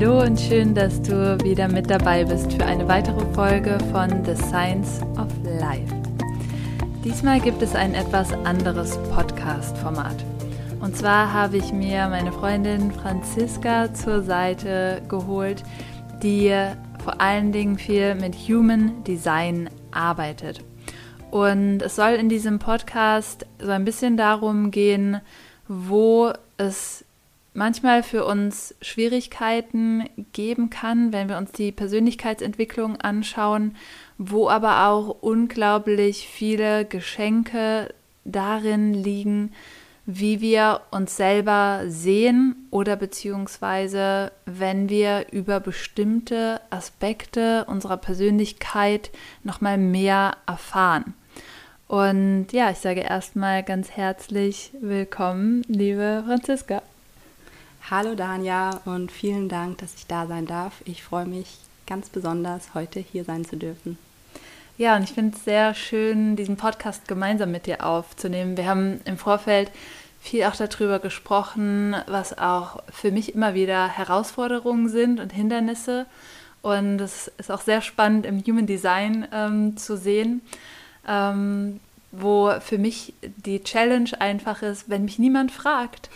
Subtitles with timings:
[0.00, 4.36] Hallo und schön, dass du wieder mit dabei bist für eine weitere Folge von The
[4.36, 5.26] Science of
[5.58, 5.92] Life.
[7.04, 10.14] Diesmal gibt es ein etwas anderes Podcast-Format.
[10.80, 15.64] Und zwar habe ich mir meine Freundin Franziska zur Seite geholt,
[16.22, 16.54] die
[17.02, 20.62] vor allen Dingen viel mit Human Design arbeitet.
[21.32, 25.20] Und es soll in diesem Podcast so ein bisschen darum gehen,
[25.66, 27.04] wo es
[27.54, 33.76] manchmal für uns Schwierigkeiten geben kann, wenn wir uns die Persönlichkeitsentwicklung anschauen,
[34.16, 37.92] wo aber auch unglaublich viele Geschenke
[38.24, 39.52] darin liegen,
[40.10, 49.10] wie wir uns selber sehen oder beziehungsweise wenn wir über bestimmte Aspekte unserer Persönlichkeit
[49.44, 51.12] nochmal mehr erfahren.
[51.88, 56.82] Und ja, ich sage erstmal ganz herzlich willkommen, liebe Franziska.
[57.90, 60.82] Hallo Danja und vielen Dank, dass ich da sein darf.
[60.84, 63.96] Ich freue mich ganz besonders, heute hier sein zu dürfen.
[64.76, 68.58] Ja, und ich finde es sehr schön, diesen Podcast gemeinsam mit dir aufzunehmen.
[68.58, 69.70] Wir haben im Vorfeld
[70.20, 76.04] viel auch darüber gesprochen, was auch für mich immer wieder Herausforderungen sind und Hindernisse.
[76.60, 80.42] Und es ist auch sehr spannend im Human Design ähm, zu sehen,
[81.08, 81.80] ähm,
[82.12, 86.10] wo für mich die Challenge einfach ist, wenn mich niemand fragt,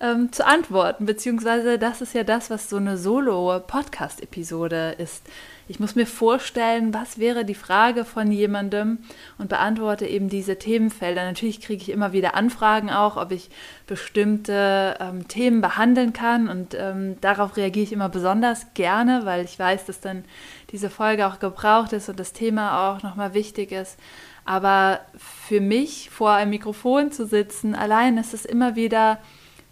[0.00, 5.22] ähm, zu antworten, beziehungsweise das ist ja das, was so eine Solo-Podcast-Episode ist.
[5.66, 8.98] Ich muss mir vorstellen, was wäre die Frage von jemandem
[9.38, 11.24] und beantworte eben diese Themenfelder.
[11.24, 13.48] Natürlich kriege ich immer wieder Anfragen auch, ob ich
[13.86, 19.58] bestimmte ähm, Themen behandeln kann und ähm, darauf reagiere ich immer besonders gerne, weil ich
[19.58, 20.24] weiß, dass dann
[20.70, 23.98] diese Folge auch gebraucht ist und das Thema auch nochmal wichtig ist.
[24.44, 29.18] Aber für mich vor einem Mikrofon zu sitzen, allein ist es immer wieder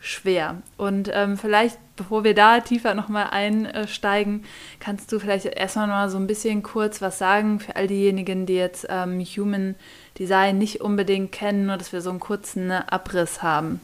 [0.03, 0.61] schwer.
[0.77, 4.45] Und ähm, vielleicht, bevor wir da tiefer nochmal einsteigen,
[4.81, 8.55] kannst du vielleicht erstmal mal so ein bisschen kurz was sagen für all diejenigen, die
[8.57, 9.77] jetzt ähm, Human
[10.19, 13.81] Design nicht unbedingt kennen, nur dass wir so einen kurzen Abriss haben.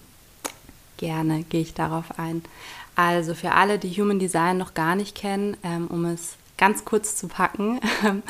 [0.97, 2.43] Gerne gehe ich darauf ein.
[2.97, 7.15] Also für alle, die Human Design noch gar nicht kennen, ähm, um es ganz kurz
[7.15, 7.81] zu packen,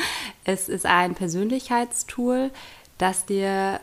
[0.45, 2.51] es ist ein Persönlichkeitstool,
[2.99, 3.81] das dir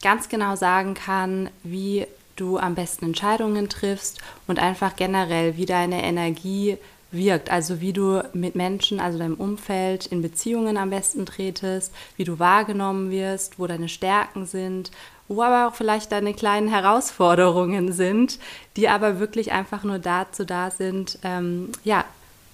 [0.00, 2.06] ganz genau sagen kann, wie
[2.40, 6.78] du am besten Entscheidungen triffst und einfach generell, wie deine Energie
[7.10, 12.24] wirkt, also wie du mit Menschen, also deinem Umfeld in Beziehungen am besten tretest, wie
[12.24, 14.90] du wahrgenommen wirst, wo deine Stärken sind,
[15.26, 18.38] wo aber auch vielleicht deine kleinen Herausforderungen sind,
[18.76, 22.04] die aber wirklich einfach nur dazu da sind, ähm, ja,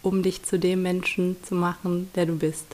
[0.03, 2.67] um dich zu dem Menschen zu machen, der du bist.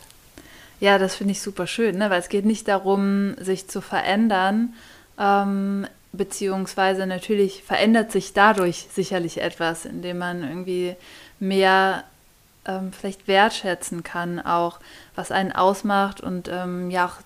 [0.81, 2.11] Ja, das finde ich super schön, ne?
[2.11, 4.75] weil es geht nicht darum, sich zu verändern.
[5.19, 10.97] Ähm, beziehungsweise natürlich verändert sich dadurch sicherlich etwas, indem man irgendwie
[11.39, 12.05] mehr
[12.67, 14.81] ähm, vielleicht wertschätzen kann, auch
[15.15, 17.17] was einen ausmacht und ähm, ja auch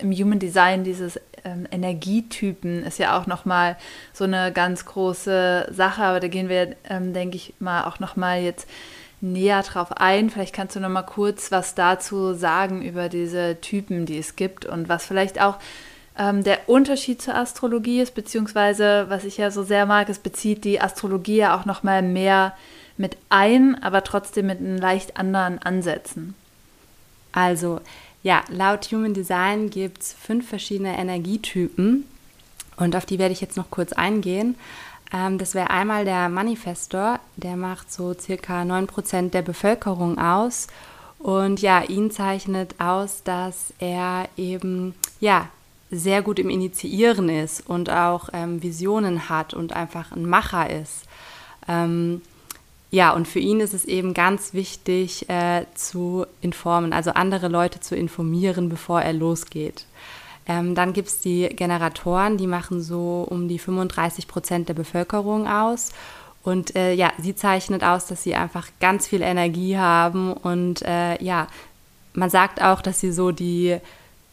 [0.00, 3.76] im Human Design dieses ähm, Energietypen ist ja auch nochmal
[4.12, 8.40] so eine ganz große Sache, aber da gehen wir, ähm, denke ich mal, auch nochmal
[8.42, 8.68] jetzt
[9.20, 10.30] näher drauf ein.
[10.30, 14.88] Vielleicht kannst du nochmal kurz was dazu sagen über diese Typen, die es gibt und
[14.88, 15.58] was vielleicht auch
[16.18, 20.64] ähm, der Unterschied zur Astrologie ist, beziehungsweise was ich ja so sehr mag, es bezieht
[20.64, 22.54] die Astrologie ja auch noch mal mehr
[22.96, 26.34] mit ein, aber trotzdem mit einen leicht anderen Ansätzen.
[27.32, 27.80] Also
[28.22, 32.04] ja, laut Human Design gibt es fünf verschiedene Energietypen
[32.76, 34.56] und auf die werde ich jetzt noch kurz eingehen.
[35.12, 40.66] Ähm, das wäre einmal der Manifestor, der macht so circa 9% der Bevölkerung aus.
[41.18, 45.48] Und ja, ihn zeichnet aus, dass er eben ja
[45.90, 51.04] sehr gut im Initiieren ist und auch ähm, Visionen hat und einfach ein Macher ist.
[51.68, 52.22] Ähm,
[52.90, 57.80] ja, und für ihn ist es eben ganz wichtig äh, zu informen, also andere Leute
[57.80, 59.86] zu informieren, bevor er losgeht.
[60.46, 65.46] Ähm, dann gibt es die Generatoren, die machen so um die 35 Prozent der Bevölkerung
[65.46, 65.90] aus.
[66.42, 70.32] Und äh, ja, sie zeichnet aus, dass sie einfach ganz viel Energie haben.
[70.32, 71.46] Und äh, ja,
[72.14, 73.76] man sagt auch, dass sie so die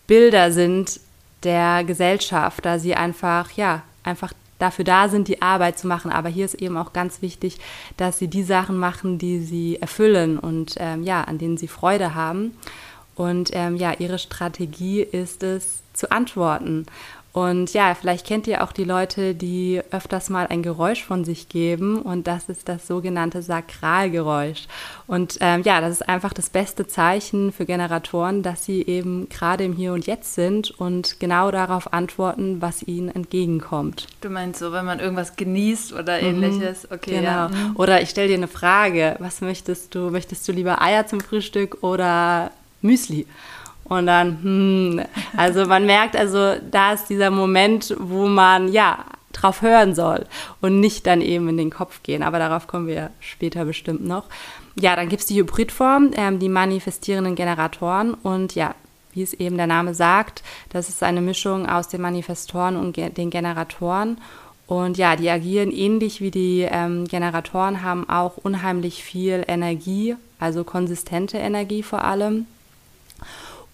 [0.08, 1.00] Bilder sind
[1.48, 6.12] der Gesellschaft, da sie einfach, ja, einfach dafür da sind, die Arbeit zu machen.
[6.12, 7.58] Aber hier ist eben auch ganz wichtig,
[7.96, 12.16] dass sie die Sachen machen, die sie erfüllen und ähm, ja, an denen sie Freude
[12.16, 12.52] haben.
[13.16, 16.86] Und ähm, ja, ihre Strategie ist es, zu antworten.
[17.38, 21.50] Und ja, vielleicht kennt ihr auch die Leute, die öfters mal ein Geräusch von sich
[21.50, 24.66] geben und das ist das sogenannte Sakralgeräusch.
[25.06, 29.66] Und ähm, ja, das ist einfach das beste Zeichen für Generatoren, dass sie eben gerade
[29.66, 34.08] im Hier und Jetzt sind und genau darauf antworten, was ihnen entgegenkommt.
[34.22, 36.44] Du meinst so, wenn man irgendwas genießt oder mhm.
[36.44, 36.90] ähnliches?
[36.90, 37.30] Okay, genau.
[37.30, 37.50] Ja.
[37.50, 37.76] Mhm.
[37.76, 40.10] Oder ich stelle dir eine Frage, was möchtest du?
[40.10, 42.50] Möchtest du lieber Eier zum Frühstück oder
[42.82, 43.28] Müsli?
[43.90, 45.02] Und dann, hm,
[45.38, 50.26] also man merkt, also da ist dieser Moment, wo man ja drauf hören soll
[50.62, 52.24] und nicht dann eben in den Kopf gehen.
[52.24, 54.26] Aber darauf kommen wir später bestimmt noch.
[54.80, 58.14] Ja, dann gibt es die Hybridform, ähm, die manifestierenden Generatoren.
[58.14, 58.76] Und ja,
[59.14, 63.10] wie es eben der Name sagt, das ist eine Mischung aus den Manifestoren und ge
[63.10, 64.18] den Generatoren.
[64.68, 70.66] Und ja, die agieren ähnlich wie die ähm, Generatoren, haben auch unheimlich viel Energie, also
[70.66, 72.48] konsistente Energie vor allem.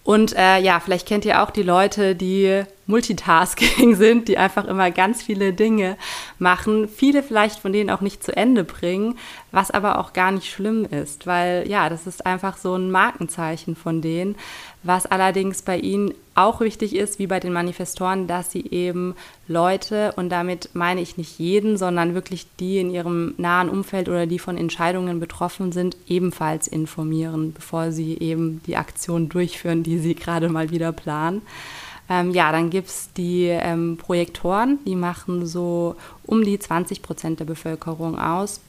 [0.04, 4.90] Und äh, ja, vielleicht kennt ihr auch die Leute, die Multitasking sind, die einfach immer
[4.90, 5.96] ganz viele Dinge
[6.38, 9.18] machen, viele vielleicht von denen auch nicht zu Ende bringen,
[9.50, 13.76] was aber auch gar nicht schlimm ist, weil ja, das ist einfach so ein Markenzeichen
[13.76, 14.36] von denen,
[14.84, 19.14] was allerdings bei ihnen auch wichtig ist, wie bei den Manifestoren, dass sie eben
[19.48, 24.26] Leute, und damit meine ich nicht jeden, sondern wirklich die in ihrem nahen Umfeld oder
[24.26, 30.14] die von Entscheidungen betroffen sind, ebenfalls informieren, bevor sie eben die Aktion durchführen, die sie
[30.14, 31.42] gerade mal wieder planen.
[32.10, 37.40] Ähm, ja, dann gibt es die ähm, Projektoren, die machen so um die 20 Prozent
[37.40, 38.60] der Bevölkerung aus.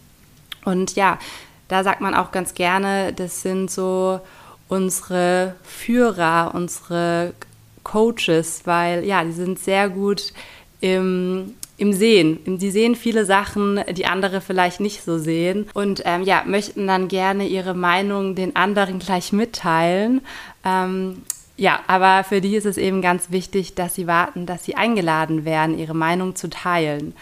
[0.63, 1.19] Und ja,
[1.67, 4.21] da sagt man auch ganz gerne, das sind so
[4.67, 7.33] unsere Führer, unsere
[7.83, 10.33] Coaches, weil ja, die sind sehr gut
[10.81, 12.39] im, im Sehen.
[12.45, 17.07] Die sehen viele Sachen, die andere vielleicht nicht so sehen und ähm, ja, möchten dann
[17.07, 20.21] gerne ihre Meinung den anderen gleich mitteilen.
[20.63, 21.21] Ähm,
[21.57, 25.45] ja, aber für die ist es eben ganz wichtig, dass sie warten, dass sie eingeladen
[25.45, 27.13] werden, ihre Meinung zu teilen.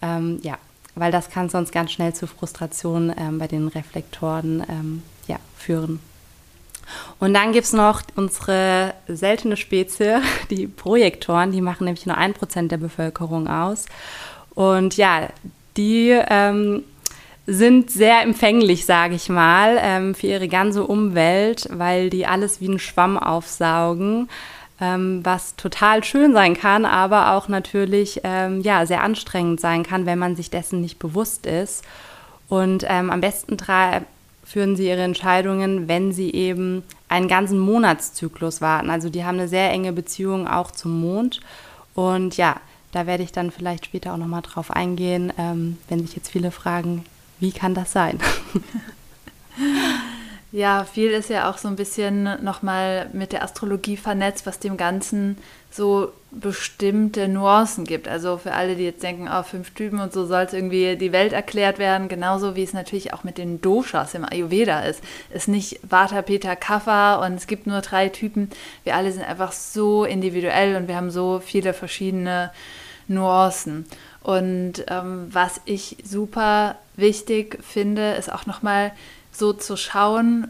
[0.00, 0.56] Ähm, ja,
[0.94, 6.00] weil das kann sonst ganz schnell zu Frustration ähm, bei den Reflektoren ähm, ja, führen.
[7.18, 12.34] Und dann gibt es noch unsere seltene Spezie, die Projektoren, die machen nämlich nur ein
[12.34, 13.86] Prozent der Bevölkerung aus.
[14.54, 15.28] Und ja,
[15.76, 16.84] die ähm,
[17.46, 22.68] sind sehr empfänglich, sage ich mal, ähm, für ihre ganze Umwelt, weil die alles wie
[22.68, 24.28] ein Schwamm aufsaugen,
[24.80, 30.06] ähm, was total schön sein kann, aber auch natürlich ähm, ja, sehr anstrengend sein kann,
[30.06, 31.84] wenn man sich dessen nicht bewusst ist.
[32.48, 33.56] Und ähm, am besten
[34.52, 38.90] führen sie ihre Entscheidungen, wenn sie eben einen ganzen Monatszyklus warten.
[38.90, 41.40] Also die haben eine sehr enge Beziehung auch zum Mond.
[41.94, 42.60] Und ja,
[42.92, 46.50] da werde ich dann vielleicht später auch nochmal drauf eingehen, ähm, wenn sich jetzt viele
[46.50, 47.06] fragen,
[47.40, 48.18] wie kann das sein?
[50.52, 54.76] ja, viel ist ja auch so ein bisschen nochmal mit der Astrologie vernetzt, was dem
[54.76, 55.38] Ganzen
[55.70, 58.06] so bestimmte Nuancen gibt.
[58.06, 61.12] Also für alle, die jetzt denken, oh, fünf Typen und so soll es irgendwie die
[61.12, 65.02] Welt erklärt werden, genauso wie es natürlich auch mit den Doshas im Ayurveda ist.
[65.30, 68.50] Es ist nicht Vata, Peter, Kapha und es gibt nur drei Typen.
[68.84, 72.50] Wir alle sind einfach so individuell und wir haben so viele verschiedene
[73.08, 73.86] Nuancen.
[74.22, 78.92] Und ähm, was ich super wichtig finde, ist auch nochmal
[79.32, 80.48] so zu schauen,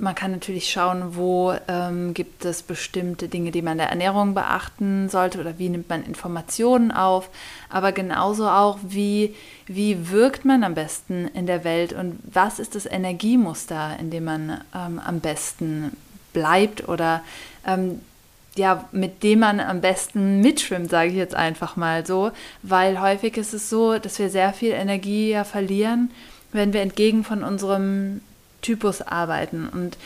[0.00, 4.34] man kann natürlich schauen, wo ähm, gibt es bestimmte Dinge, die man in der Ernährung
[4.34, 7.28] beachten sollte oder wie nimmt man Informationen auf,
[7.68, 9.34] aber genauso auch, wie,
[9.66, 14.24] wie wirkt man am besten in der Welt und was ist das Energiemuster, in dem
[14.24, 15.96] man ähm, am besten
[16.32, 17.22] bleibt oder
[17.66, 18.00] ähm,
[18.56, 23.36] ja, mit dem man am besten mitschwimmt, sage ich jetzt einfach mal so, weil häufig
[23.36, 26.10] ist es so, dass wir sehr viel Energie ja verlieren,
[26.52, 28.20] wenn wir entgegen von unserem
[28.62, 29.68] Typus arbeiten.
[29.68, 29.96] Und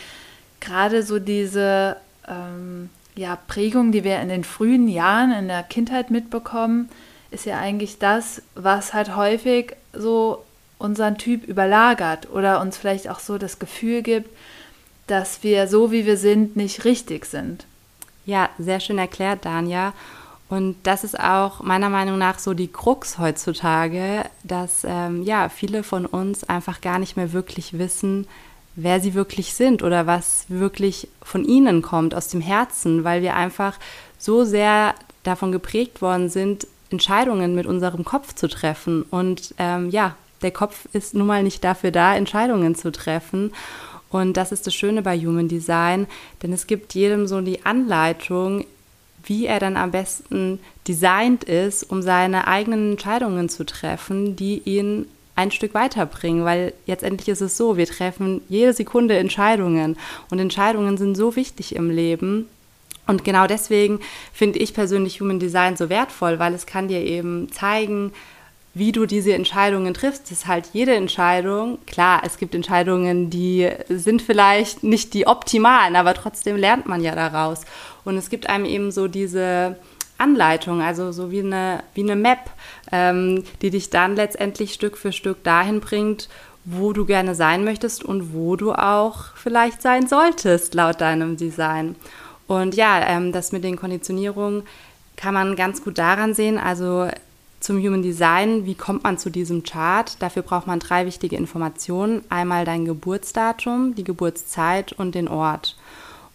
[0.61, 1.97] gerade so diese
[2.29, 6.89] ähm, ja, Prägung, die wir in den frühen Jahren in der Kindheit mitbekommen,
[7.31, 10.45] ist ja eigentlich das, was halt häufig so
[10.79, 14.31] unseren Typ überlagert oder uns vielleicht auch so das Gefühl gibt,
[15.07, 17.67] dass wir so wie wir sind nicht richtig sind.
[18.27, 19.93] Ja, sehr schön erklärt, Danja.
[20.55, 25.83] Und das ist auch meiner Meinung nach so die Krux heutzutage, dass ähm, ja viele
[25.83, 28.29] von uns einfach gar nicht mehr wirklich wissen,
[28.77, 33.35] wer sie wirklich sind oder was wirklich von ihnen kommt aus dem Herzen, weil wir
[33.35, 33.81] einfach
[34.17, 34.95] so sehr
[35.25, 39.03] davon geprägt worden sind, Entscheidungen mit unserem Kopf zu treffen.
[39.03, 43.53] Und ähm, ja, der Kopf ist nun mal nicht dafür da, Entscheidungen zu treffen.
[44.09, 46.07] Und das ist das Schöne bei Human Design,
[46.45, 48.65] denn es gibt jedem so die Anleitung,
[49.25, 55.07] wie er dann am besten designt ist, um seine eigenen Entscheidungen zu treffen, die ihn
[55.37, 59.97] ein Stück weiterbringen, weil jetzt endlich ist es so, wir treffen jede Sekunde Entscheidungen
[60.31, 62.49] und Entscheidungen sind so wichtig im Leben.
[63.07, 64.01] Und genau deswegen
[64.33, 68.13] finde ich persönlich Human Design so wertvoll, weil es kann dir eben zeigen,
[68.75, 70.31] wie du diese Entscheidungen triffst.
[70.31, 71.79] Ist halt jede Entscheidung.
[71.87, 77.15] Klar, es gibt Entscheidungen, die sind vielleicht nicht die optimalen, aber trotzdem lernt man ja
[77.15, 77.63] daraus.
[78.05, 79.77] Und es gibt einem eben so diese
[80.19, 82.51] Anleitung, also so wie eine, wie eine Map,
[82.93, 86.29] ähm, die dich dann letztendlich Stück für Stück dahin bringt,
[86.65, 91.95] wo du gerne sein möchtest und wo du auch vielleicht sein solltest, laut deinem Design.
[92.47, 94.63] Und ja, ähm, das mit den Konditionierungen
[95.17, 96.59] kann man ganz gut daran sehen.
[96.59, 97.09] Also
[97.65, 100.21] zum Human Design, wie kommt man zu diesem Chart?
[100.21, 102.23] Dafür braucht man drei wichtige Informationen.
[102.29, 105.75] Einmal dein Geburtsdatum, die Geburtszeit und den Ort.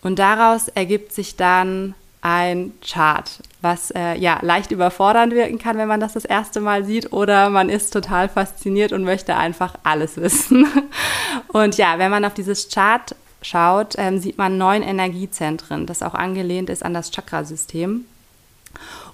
[0.01, 5.88] Und daraus ergibt sich dann ein Chart, was äh, ja leicht überfordernd wirken kann, wenn
[5.88, 10.17] man das das erste Mal sieht, oder man ist total fasziniert und möchte einfach alles
[10.17, 10.67] wissen.
[11.50, 16.15] Und ja, wenn man auf dieses Chart schaut, ähm, sieht man neun Energiezentren, das auch
[16.15, 18.05] angelehnt ist an das Chakrasystem.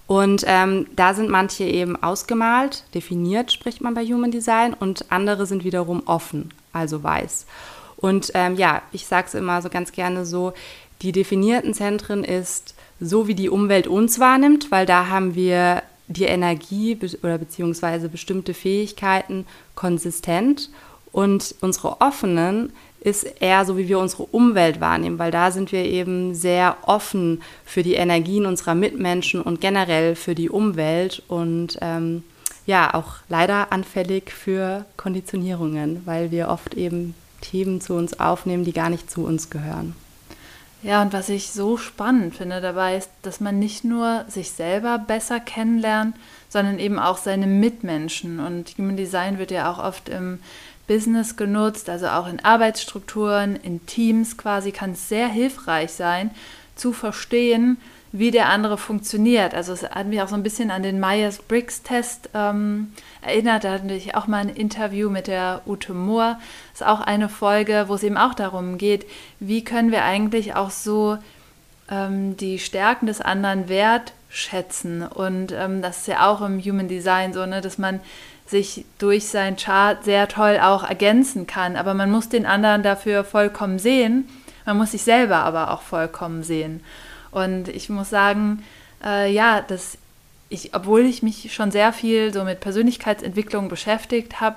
[0.07, 5.45] Und ähm, da sind manche eben ausgemalt, definiert, spricht man bei Human Design, und andere
[5.45, 7.45] sind wiederum offen, also weiß.
[7.97, 10.53] Und ähm, ja, ich sage es immer so ganz gerne so,
[11.01, 16.25] die definierten Zentren ist so wie die Umwelt uns wahrnimmt, weil da haben wir die
[16.25, 20.69] Energie oder beziehungsweise bestimmte Fähigkeiten konsistent
[21.11, 22.73] und unsere offenen
[23.05, 27.43] ist eher so, wie wir unsere Umwelt wahrnehmen, weil da sind wir eben sehr offen
[27.63, 32.23] für die Energien unserer Mitmenschen und generell für die Umwelt und ähm,
[32.65, 38.73] ja, auch leider anfällig für Konditionierungen, weil wir oft eben Themen zu uns aufnehmen, die
[38.73, 39.95] gar nicht zu uns gehören.
[40.81, 44.97] Ja, und was ich so spannend finde dabei ist, dass man nicht nur sich selber
[44.97, 46.15] besser kennenlernt,
[46.49, 48.39] sondern eben auch seine Mitmenschen.
[48.39, 50.39] Und Human Design wird ja auch oft im
[50.87, 56.31] Business genutzt, also auch in Arbeitsstrukturen, in Teams quasi, kann es sehr hilfreich sein,
[56.75, 57.77] zu verstehen,
[58.11, 59.53] wie der andere funktioniert.
[59.53, 63.65] Also es hat mich auch so ein bisschen an den Myers-Briggs-Test ähm, erinnert.
[63.65, 66.39] Da hatten wir auch mal ein Interview mit der Ute Mohr.
[66.71, 69.05] Das ist auch eine Folge, wo es eben auch darum geht,
[69.39, 71.17] wie können wir eigentlich auch so
[71.89, 75.03] ähm, die Stärken des anderen wertschätzen.
[75.03, 77.99] Und ähm, das ist ja auch im Human Design so, ne, dass man
[78.45, 81.75] sich durch sein Chart sehr toll auch ergänzen kann.
[81.75, 84.27] Aber man muss den anderen dafür vollkommen sehen.
[84.65, 86.83] Man muss sich selber aber auch vollkommen sehen.
[87.31, 88.63] Und ich muss sagen,
[89.03, 89.97] äh, ja, dass
[90.49, 94.55] ich, obwohl ich mich schon sehr viel so mit Persönlichkeitsentwicklung beschäftigt habe,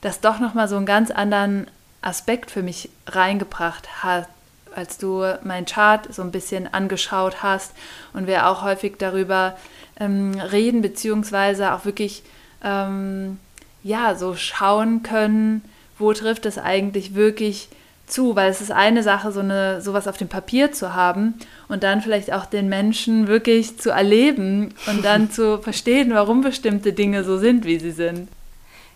[0.00, 1.66] das doch nochmal so einen ganz anderen
[2.02, 4.28] Aspekt für mich reingebracht hat,
[4.74, 7.72] als du meinen Chart so ein bisschen angeschaut hast
[8.12, 9.56] und wir auch häufig darüber
[9.98, 12.22] ähm, reden, beziehungsweise auch wirklich
[12.62, 13.38] ähm,
[13.82, 15.62] ja, so schauen können,
[15.98, 17.68] wo trifft es eigentlich wirklich
[18.06, 21.34] zu, weil es ist eine Sache, so eine sowas auf dem Papier zu haben
[21.68, 26.92] und dann vielleicht auch den Menschen wirklich zu erleben und dann zu verstehen, warum bestimmte
[26.92, 28.28] Dinge so sind, wie sie sind.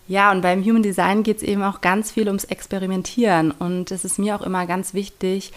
[0.07, 4.03] Ja, und beim Human Design geht es eben auch ganz viel ums Experimentieren und es
[4.03, 5.51] ist mir auch immer ganz wichtig,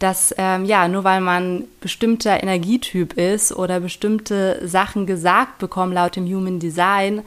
[0.00, 6.16] dass ähm, ja, nur weil man bestimmter Energietyp ist oder bestimmte Sachen gesagt bekommt laut
[6.16, 7.22] dem Human Design,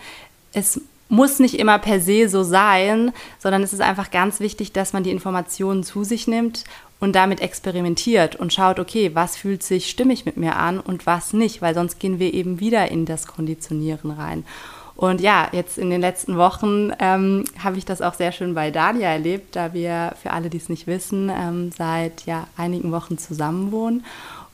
[0.53, 4.93] es muss nicht immer per se so sein, sondern es ist einfach ganz wichtig, dass
[4.93, 6.63] man die Informationen zu sich nimmt
[6.99, 11.33] und damit experimentiert und schaut, okay, was fühlt sich stimmig mit mir an und was
[11.33, 14.45] nicht, weil sonst gehen wir eben wieder in das Konditionieren rein.
[14.95, 18.69] Und ja, jetzt in den letzten Wochen ähm, habe ich das auch sehr schön bei
[18.69, 23.17] Dania erlebt, da wir für alle, die es nicht wissen, ähm, seit ja, einigen Wochen
[23.17, 24.05] zusammen wohnen.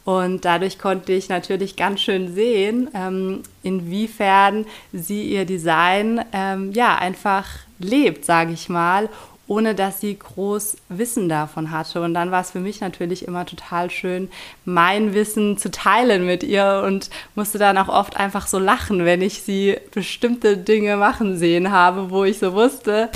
[0.05, 6.95] Und dadurch konnte ich natürlich ganz schön sehen, ähm, inwiefern sie ihr Design ähm, ja
[6.95, 7.45] einfach
[7.77, 9.09] lebt, sage ich mal,
[9.49, 12.01] ohne dass sie groß Wissen davon hatte.
[12.01, 14.29] Und dann war es für mich natürlich immer total schön,
[14.63, 19.23] mein Wissen zu teilen mit ihr und musste dann auch oft einfach so lachen, wenn
[19.23, 23.09] ich sie bestimmte Dinge machen sehen habe, wo ich so wusste,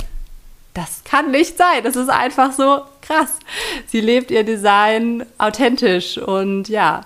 [0.74, 1.84] das kann nicht sein.
[1.84, 3.38] Das ist einfach so krass.
[3.86, 7.02] Sie lebt ihr Design authentisch und ja,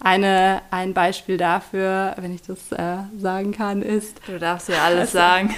[0.00, 4.20] eine, ein Beispiel dafür, wenn ich das äh, sagen kann, ist.
[4.26, 5.56] Du darfst ja alles also, sagen.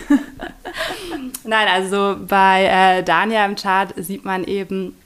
[1.44, 4.96] Nein, also bei äh, Dania im Chart sieht man eben,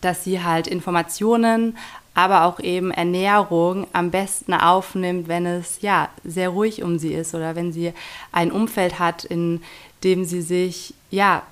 [0.00, 1.76] dass sie halt Informationen,
[2.14, 7.34] aber auch eben Ernährung am besten aufnimmt, wenn es ja sehr ruhig um sie ist
[7.34, 7.92] oder wenn sie
[8.32, 9.62] ein Umfeld hat, in
[10.04, 11.42] dem sie sich ja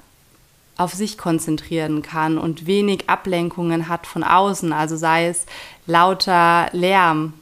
[0.80, 5.44] auf sich konzentrieren kann und wenig Ablenkungen hat von außen, also sei es
[5.86, 7.34] lauter Lärm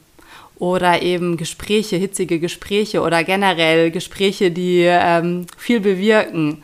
[0.57, 6.63] oder eben Gespräche, hitzige Gespräche oder generell Gespräche, die ähm, viel bewirken.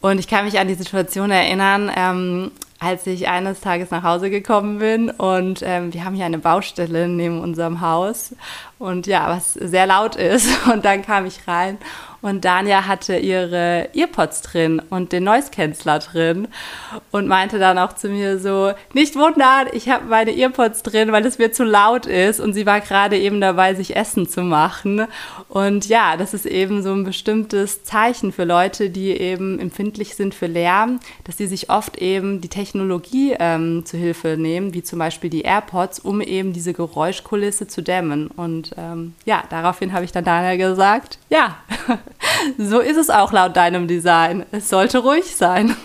[0.00, 4.30] Und ich kann mich an die Situation erinnern, ähm, als ich eines Tages nach Hause
[4.30, 8.34] gekommen bin und ähm, wir haben hier eine Baustelle neben unserem Haus
[8.78, 10.48] und ja, was sehr laut ist.
[10.72, 11.78] Und dann kam ich rein
[12.24, 16.48] und Dania hatte ihre Earpods drin und den Noise Canceller drin
[17.10, 21.26] und meinte dann auch zu mir so, nicht wundern, ich habe meine Earpods drin, weil
[21.26, 25.06] es mir zu laut ist und sie war gerade eben dabei, sich Essen zu machen.
[25.50, 30.34] Und ja, das ist eben so ein bestimmtes Zeichen für Leute, die eben empfindlich sind
[30.34, 34.98] für Lärm, dass sie sich oft eben die Technologie ähm, zu Hilfe nehmen, wie zum
[34.98, 38.28] Beispiel die AirPods, um eben diese Geräuschkulisse zu dämmen.
[38.28, 41.56] Und ähm, ja, daraufhin habe ich dann Daniel gesagt, ja,
[42.58, 44.44] so ist es auch laut deinem Design.
[44.52, 45.76] Es sollte ruhig sein.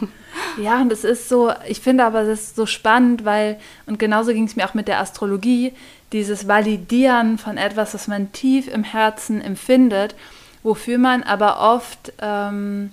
[0.57, 4.33] Ja, und es ist so, ich finde aber, es ist so spannend, weil, und genauso
[4.33, 5.73] ging es mir auch mit der Astrologie,
[6.11, 10.15] dieses Validieren von etwas, was man tief im Herzen empfindet,
[10.63, 12.91] wofür man aber oft, ähm,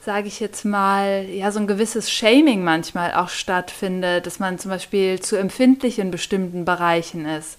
[0.00, 4.70] sage ich jetzt mal, ja, so ein gewisses Shaming manchmal auch stattfindet, dass man zum
[4.70, 7.58] Beispiel zu empfindlich in bestimmten Bereichen ist.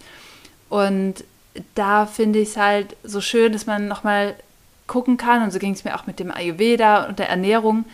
[0.70, 1.16] Und
[1.76, 4.36] da finde ich es halt so schön, dass man nochmal
[4.90, 7.86] gucken kann, und so ging es mir auch mit dem Ayurveda und der Ernährung,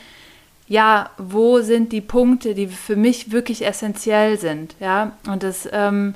[0.68, 6.16] ja, wo sind die Punkte, die für mich wirklich essentiell sind, ja, und das, ähm,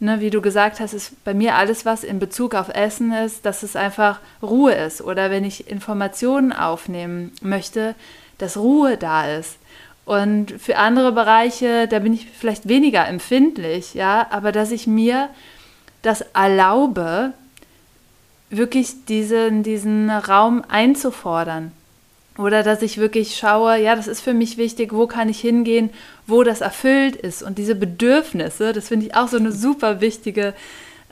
[0.00, 3.44] ne, wie du gesagt hast, ist bei mir alles, was in Bezug auf Essen ist,
[3.46, 5.02] dass es einfach Ruhe ist.
[5.02, 7.94] Oder wenn ich Informationen aufnehmen möchte,
[8.38, 9.58] dass Ruhe da ist.
[10.04, 15.28] Und für andere Bereiche, da bin ich vielleicht weniger empfindlich, ja, aber dass ich mir
[16.02, 17.32] das erlaube,
[18.50, 21.72] wirklich diesen, diesen Raum einzufordern.
[22.36, 25.90] Oder dass ich wirklich schaue, ja, das ist für mich wichtig, wo kann ich hingehen,
[26.26, 27.42] wo das erfüllt ist.
[27.42, 30.54] Und diese Bedürfnisse, das finde ich auch so eine super wichtige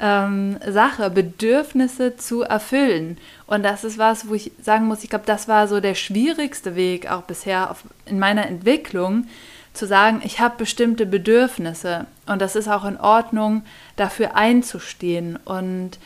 [0.00, 3.18] ähm, Sache, Bedürfnisse zu erfüllen.
[3.48, 6.76] Und das ist was, wo ich sagen muss, ich glaube, das war so der schwierigste
[6.76, 9.26] Weg auch bisher auf, in meiner Entwicklung,
[9.72, 13.62] zu sagen, ich habe bestimmte Bedürfnisse und das ist auch in Ordnung,
[13.96, 15.98] dafür einzustehen und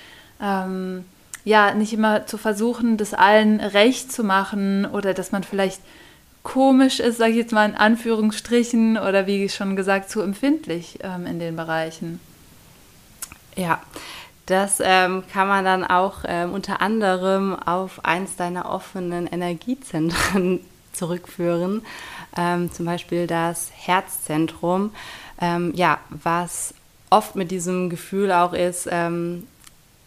[0.42, 1.04] ähm,
[1.44, 5.81] ja, nicht immer zu versuchen, das allen recht zu machen oder dass man vielleicht
[6.42, 11.26] komisch ist, sage ich jetzt mal in Anführungsstrichen, oder wie schon gesagt, zu empfindlich ähm,
[11.26, 12.20] in den Bereichen.
[13.57, 13.81] Ja,
[14.46, 20.61] das ähm, kann man dann auch ähm, unter anderem auf eins deiner offenen Energiezentren
[20.92, 21.83] zurückführen,
[22.37, 24.92] ähm, zum Beispiel das Herzzentrum,
[25.40, 26.74] ähm, ja, was
[27.11, 29.46] oft mit diesem Gefühl auch ist, ähm,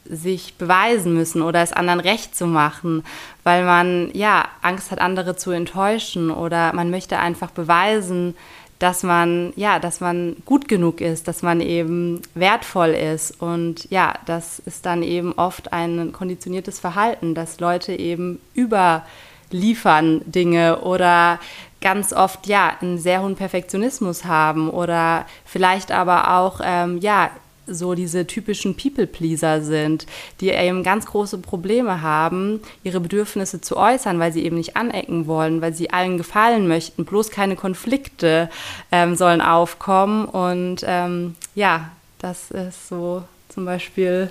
[0.10, 3.04] sich beweisen müssen oder es anderen recht zu machen,
[3.44, 8.36] weil man ja Angst hat, andere zu enttäuschen oder man möchte einfach beweisen,
[8.80, 13.42] dass man ja, dass man gut genug ist, dass man eben wertvoll ist.
[13.42, 20.82] Und ja, das ist dann eben oft ein konditioniertes Verhalten, dass Leute eben überliefern Dinge
[20.82, 21.40] oder
[21.80, 27.30] ganz oft ja einen sehr hohen Perfektionismus haben oder vielleicht aber auch ähm, ja
[27.68, 30.06] so diese typischen People-Pleaser sind,
[30.40, 35.28] die eben ganz große Probleme haben, ihre Bedürfnisse zu äußern, weil sie eben nicht anecken
[35.28, 38.50] wollen, weil sie allen gefallen möchten, bloß keine Konflikte
[38.92, 40.26] ähm, sollen aufkommen.
[40.26, 44.30] Und ähm, ja, das ist so zum Beispiel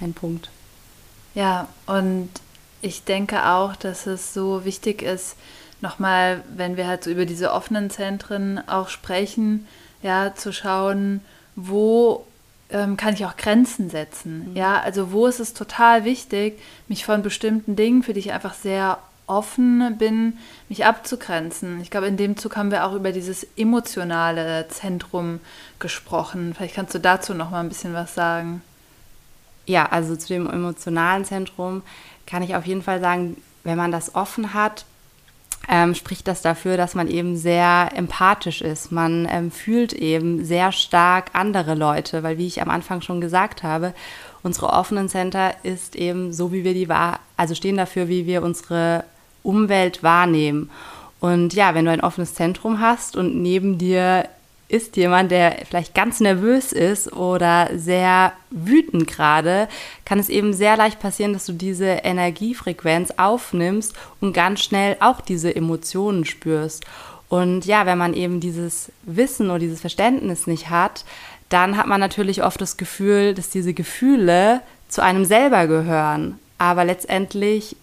[0.00, 0.50] ein Punkt.
[1.34, 2.28] Ja, und
[2.82, 5.36] ich denke auch, dass es so wichtig ist,
[5.80, 9.66] nochmal, wenn wir halt so über diese offenen Zentren auch sprechen,
[10.02, 11.20] ja, zu schauen,
[11.60, 12.24] wo
[12.70, 14.50] ähm, kann ich auch Grenzen setzen.
[14.50, 14.56] Mhm.
[14.56, 18.54] Ja, also wo ist es total wichtig, mich von bestimmten Dingen, für die ich einfach
[18.54, 21.80] sehr offen bin, mich abzugrenzen.
[21.82, 25.40] Ich glaube, in dem Zug haben wir auch über dieses emotionale Zentrum
[25.78, 26.54] gesprochen.
[26.54, 28.62] Vielleicht kannst du dazu noch mal ein bisschen was sagen.
[29.66, 31.82] Ja, also zu dem emotionalen Zentrum
[32.26, 34.86] kann ich auf jeden Fall sagen, wenn man das offen hat,
[35.68, 38.92] ähm, spricht das dafür, dass man eben sehr empathisch ist.
[38.92, 43.62] Man ähm, fühlt eben sehr stark andere Leute, weil wie ich am Anfang schon gesagt
[43.62, 43.94] habe,
[44.42, 48.42] unsere offenen Center ist eben so, wie wir die wahr, also stehen dafür, wie wir
[48.42, 49.04] unsere
[49.42, 50.70] Umwelt wahrnehmen.
[51.20, 54.28] Und ja, wenn du ein offenes Zentrum hast und neben dir
[54.68, 59.68] ist jemand, der vielleicht ganz nervös ist oder sehr wütend gerade,
[60.04, 65.22] kann es eben sehr leicht passieren, dass du diese Energiefrequenz aufnimmst und ganz schnell auch
[65.22, 66.84] diese Emotionen spürst.
[67.30, 71.04] Und ja, wenn man eben dieses Wissen oder dieses Verständnis nicht hat,
[71.48, 76.38] dann hat man natürlich oft das Gefühl, dass diese Gefühle zu einem selber gehören.
[76.58, 77.76] Aber letztendlich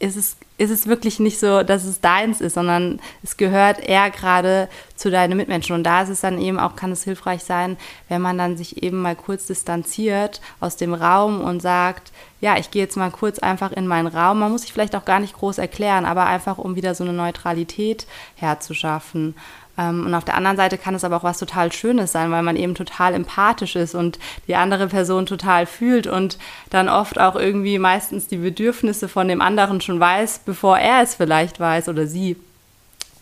[0.00, 4.10] ist es, ist es wirklich nicht so, dass es deins ist, sondern es gehört eher
[4.10, 5.76] gerade zu deinen Mitmenschen.
[5.76, 7.76] Und da ist es dann eben auch, kann es hilfreich sein,
[8.08, 12.70] wenn man dann sich eben mal kurz distanziert aus dem Raum und sagt, ja, ich
[12.70, 14.40] gehe jetzt mal kurz einfach in meinen Raum.
[14.40, 17.12] Man muss sich vielleicht auch gar nicht groß erklären, aber einfach, um wieder so eine
[17.12, 19.34] Neutralität herzuschaffen.
[19.80, 22.42] Ähm, und auf der anderen Seite kann es aber auch was total Schönes sein, weil
[22.42, 26.38] man eben total empathisch ist und die andere Person total fühlt und
[26.68, 31.14] dann oft auch irgendwie meistens die Bedürfnisse von dem anderen schon weiß, bevor er es
[31.14, 32.36] vielleicht weiß oder sie.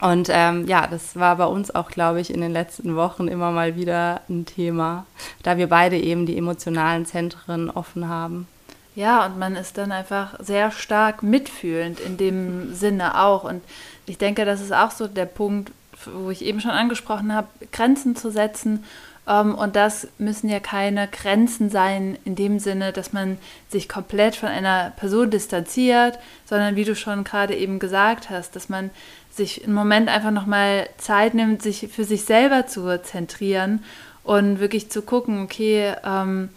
[0.00, 3.50] Und ähm, ja, das war bei uns auch, glaube ich, in den letzten Wochen immer
[3.50, 5.06] mal wieder ein Thema,
[5.42, 8.46] da wir beide eben die emotionalen Zentren offen haben.
[8.94, 13.44] Ja, und man ist dann einfach sehr stark mitfühlend in dem Sinne auch.
[13.44, 13.62] Und
[14.06, 15.72] ich denke, das ist auch so der Punkt,
[16.06, 18.84] wo ich eben schon angesprochen habe, Grenzen zu setzen.
[19.26, 24.36] Ähm, und das müssen ja keine Grenzen sein in dem Sinne, dass man sich komplett
[24.36, 28.90] von einer Person distanziert, sondern wie du schon gerade eben gesagt hast, dass man
[29.30, 33.84] sich im Moment einfach nochmal Zeit nimmt, sich für sich selber zu zentrieren
[34.24, 36.50] und wirklich zu gucken, okay, ähm,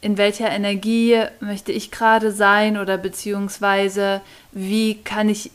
[0.00, 5.50] in welcher Energie möchte ich gerade sein oder beziehungsweise wie kann ich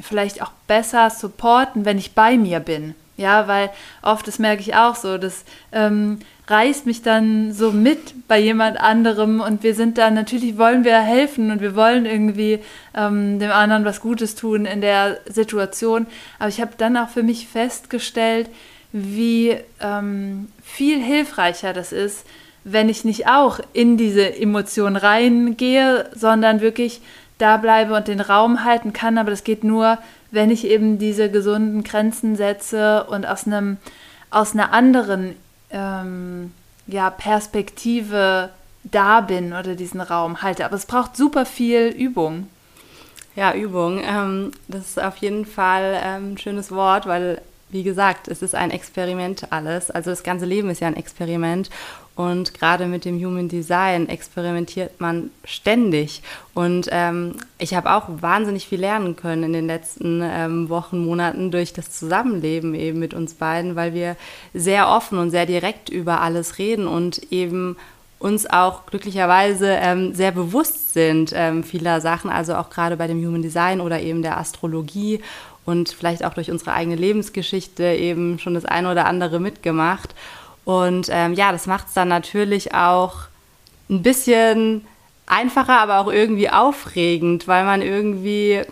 [0.00, 2.94] vielleicht auch besser supporten, wenn ich bei mir bin.
[3.16, 3.70] Ja, weil
[4.02, 8.78] oft, das merke ich auch so, das ähm, reißt mich dann so mit bei jemand
[8.78, 12.58] anderem und wir sind dann, natürlich wollen wir helfen und wir wollen irgendwie
[12.94, 16.06] ähm, dem anderen was Gutes tun in der Situation.
[16.38, 18.50] Aber ich habe dann auch für mich festgestellt,
[18.92, 22.26] wie ähm, viel hilfreicher das ist,
[22.64, 27.00] wenn ich nicht auch in diese Emotion reingehe, sondern wirklich
[27.38, 29.98] da bleibe und den Raum halten kann, aber das geht nur,
[30.30, 33.76] wenn ich eben diese gesunden Grenzen setze und aus einem
[34.30, 35.36] aus einer anderen
[35.70, 36.52] ähm,
[36.86, 38.50] ja, Perspektive
[38.84, 40.64] da bin oder diesen Raum halte.
[40.64, 42.48] Aber es braucht super viel Übung.
[43.34, 44.02] Ja, Übung.
[44.04, 48.54] Ähm, das ist auf jeden Fall ähm, ein schönes Wort, weil, wie gesagt, es ist
[48.54, 49.90] ein Experiment alles.
[49.90, 51.70] Also das ganze Leben ist ja ein Experiment.
[52.16, 56.22] Und gerade mit dem Human Design experimentiert man ständig.
[56.54, 61.50] Und ähm, ich habe auch wahnsinnig viel lernen können in den letzten ähm, Wochen, Monaten
[61.50, 64.16] durch das Zusammenleben eben mit uns beiden, weil wir
[64.54, 67.76] sehr offen und sehr direkt über alles reden und eben
[68.18, 73.22] uns auch glücklicherweise ähm, sehr bewusst sind ähm, vieler Sachen, also auch gerade bei dem
[73.22, 75.20] Human Design oder eben der Astrologie
[75.66, 80.14] und vielleicht auch durch unsere eigene Lebensgeschichte eben schon das eine oder andere mitgemacht.
[80.66, 83.14] Und ähm, ja, das macht es dann natürlich auch
[83.88, 84.84] ein bisschen
[85.24, 88.62] einfacher, aber auch irgendwie aufregend, weil man irgendwie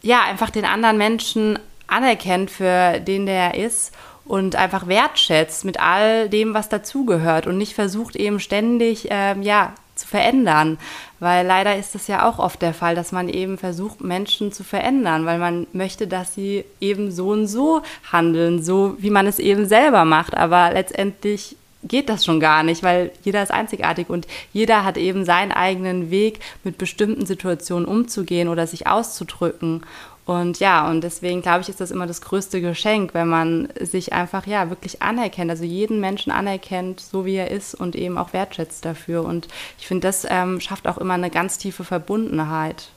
[0.00, 3.92] ja einfach den anderen Menschen anerkennt für den der ist
[4.24, 9.74] und einfach wertschätzt mit all dem, was dazugehört und nicht versucht eben ständig ähm, ja
[9.96, 10.78] zu verändern.
[11.20, 14.62] Weil leider ist es ja auch oft der Fall, dass man eben versucht, Menschen zu
[14.62, 19.38] verändern, weil man möchte, dass sie eben so und so handeln, so wie man es
[19.38, 20.36] eben selber macht.
[20.36, 25.24] Aber letztendlich geht das schon gar nicht, weil jeder ist einzigartig und jeder hat eben
[25.24, 29.82] seinen eigenen Weg, mit bestimmten Situationen umzugehen oder sich auszudrücken.
[30.28, 34.12] Und ja, und deswegen glaube ich, ist das immer das größte Geschenk, wenn man sich
[34.12, 38.34] einfach ja wirklich anerkennt, also jeden Menschen anerkennt, so wie er ist und eben auch
[38.34, 39.24] wertschätzt dafür.
[39.24, 42.90] Und ich finde, das ähm, schafft auch immer eine ganz tiefe Verbundenheit.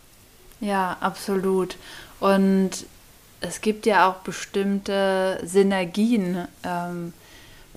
[0.60, 1.78] Ja, absolut.
[2.20, 2.72] Und
[3.40, 7.14] es gibt ja auch bestimmte Synergien ähm,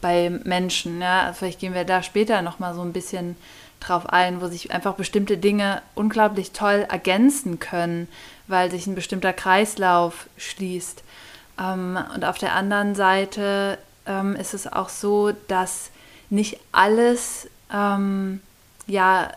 [0.00, 1.00] bei Menschen.
[1.00, 1.32] Ja?
[1.32, 3.36] Vielleicht gehen wir da später nochmal so ein bisschen
[3.86, 8.08] drauf ein, wo sich einfach bestimmte Dinge unglaublich toll ergänzen können
[8.46, 11.02] weil sich ein bestimmter Kreislauf schließt.
[11.58, 15.90] Ähm, und auf der anderen Seite ähm, ist es auch so, dass
[16.30, 18.40] nicht alles ähm,
[18.86, 19.30] ja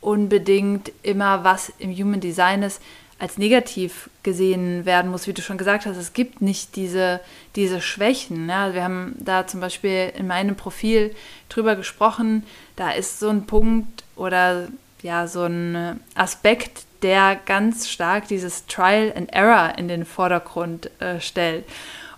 [0.00, 2.80] unbedingt immer, was im Human Design ist,
[3.18, 5.96] als negativ gesehen werden muss, wie du schon gesagt hast.
[5.96, 7.20] Es gibt nicht diese,
[7.56, 8.48] diese Schwächen.
[8.48, 8.74] Ja?
[8.74, 11.14] Wir haben da zum Beispiel in meinem Profil
[11.48, 12.44] drüber gesprochen,
[12.76, 14.68] da ist so ein Punkt oder
[15.02, 21.20] ja, so ein Aspekt, der ganz stark dieses Trial and Error in den Vordergrund äh,
[21.20, 21.64] stellt.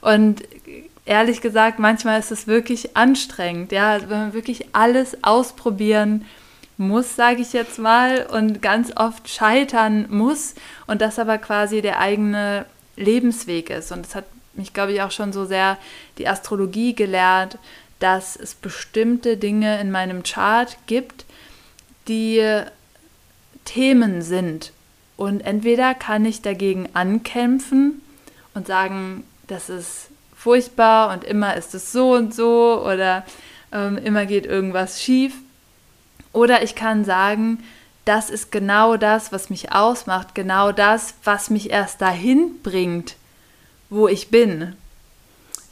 [0.00, 0.44] Und
[1.04, 6.24] ehrlich gesagt, manchmal ist es wirklich anstrengend, ja, wenn man wirklich alles ausprobieren
[6.76, 10.54] muss, sage ich jetzt mal, und ganz oft scheitern muss
[10.86, 13.92] und das aber quasi der eigene Lebensweg ist.
[13.92, 15.78] Und das hat mich, glaube ich, auch schon so sehr
[16.18, 17.58] die Astrologie gelehrt,
[17.98, 21.24] dass es bestimmte Dinge in meinem Chart gibt,
[22.08, 22.62] die
[23.64, 24.72] Themen sind,
[25.16, 28.02] und entweder kann ich dagegen ankämpfen
[28.54, 33.24] und sagen, das ist furchtbar und immer ist es so und so oder
[33.72, 35.34] ähm, immer geht irgendwas schief.
[36.36, 37.64] Oder ich kann sagen,
[38.04, 43.16] das ist genau das, was mich ausmacht, genau das, was mich erst dahin bringt,
[43.88, 44.76] wo ich bin.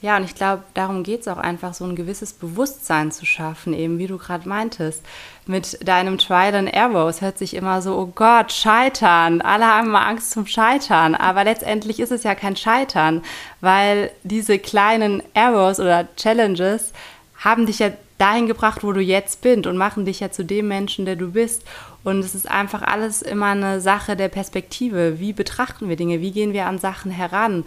[0.01, 3.75] Ja, und ich glaube, darum geht es auch einfach, so ein gewisses Bewusstsein zu schaffen,
[3.75, 5.03] eben wie du gerade meintest.
[5.45, 7.11] Mit deinem Trial and Error.
[7.11, 9.43] Es hört sich immer so, oh Gott, Scheitern.
[9.43, 11.15] Alle haben immer Angst zum Scheitern.
[11.15, 13.23] Aber letztendlich ist es ja kein Scheitern,
[13.61, 16.95] weil diese kleinen Errors oder Challenges
[17.37, 20.69] haben dich ja dahin gebracht, wo du jetzt bist und machen dich ja zu dem
[20.69, 21.65] Menschen, der du bist.
[22.05, 25.19] Und es ist einfach alles immer eine Sache der Perspektive.
[25.19, 26.21] Wie betrachten wir Dinge?
[26.21, 27.65] Wie gehen wir an Sachen heran?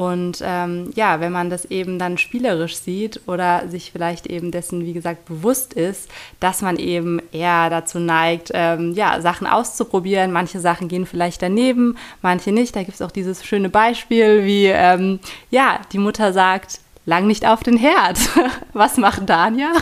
[0.00, 4.86] Und ähm, ja, wenn man das eben dann spielerisch sieht oder sich vielleicht eben dessen,
[4.86, 6.08] wie gesagt, bewusst ist,
[6.38, 10.32] dass man eben eher dazu neigt, ähm, ja, Sachen auszuprobieren.
[10.32, 12.74] Manche Sachen gehen vielleicht daneben, manche nicht.
[12.76, 15.18] Da gibt es auch dieses schöne Beispiel, wie ähm,
[15.50, 16.80] ja, die Mutter sagt,
[17.10, 18.18] lang nicht auf den Herd.
[18.72, 19.72] Was macht Danja?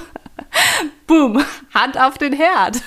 [1.06, 2.80] Boom, Hand auf den Herd.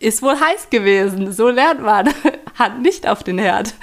[0.00, 1.32] Ist wohl heiß gewesen.
[1.32, 2.12] So lernt man.
[2.58, 3.74] Hand nicht auf den Herd.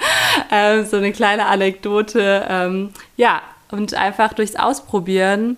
[0.52, 2.46] Ähm, so eine kleine Anekdote.
[2.48, 5.56] Ähm, ja, und einfach durchs Ausprobieren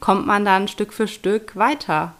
[0.00, 2.12] kommt man dann Stück für Stück weiter.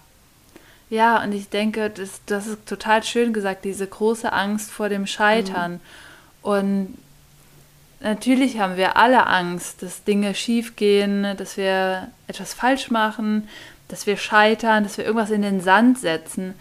[0.88, 5.06] Ja, und ich denke, das, das ist total schön gesagt, diese große Angst vor dem
[5.06, 5.72] Scheitern.
[5.72, 5.80] Mhm.
[6.42, 6.98] Und
[8.00, 13.48] natürlich haben wir alle Angst, dass Dinge schiefgehen, dass wir etwas falsch machen,
[13.88, 16.54] dass wir scheitern, dass wir irgendwas in den Sand setzen.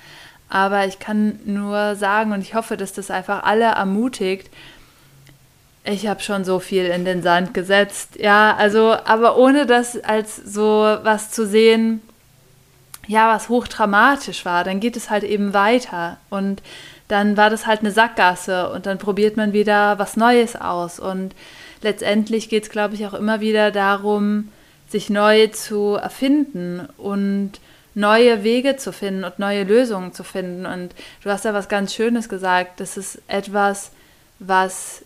[0.49, 4.49] Aber ich kann nur sagen und ich hoffe, dass das einfach alle ermutigt.
[5.83, 10.35] Ich habe schon so viel in den Sand gesetzt, ja, also, aber ohne das als
[10.35, 12.01] so was zu sehen,
[13.09, 16.61] ja, was hochdramatisch war, dann geht es halt eben weiter und
[17.07, 21.33] dann war das halt eine Sackgasse und dann probiert man wieder was Neues aus und
[21.81, 24.51] letztendlich geht es, glaube ich, auch immer wieder darum,
[24.87, 27.53] sich neu zu erfinden und
[27.95, 30.67] neue Wege zu finden und neue Lösungen zu finden.
[30.67, 30.93] Und
[31.23, 32.79] du hast da was ganz Schönes gesagt.
[32.79, 33.91] Das ist etwas,
[34.37, 35.03] was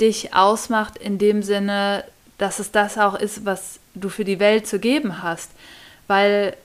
[0.00, 2.04] dich ausmacht in dem Sinne,
[2.38, 5.50] dass es das auch ist, was du für die Welt zu geben hast.
[6.08, 6.56] Weil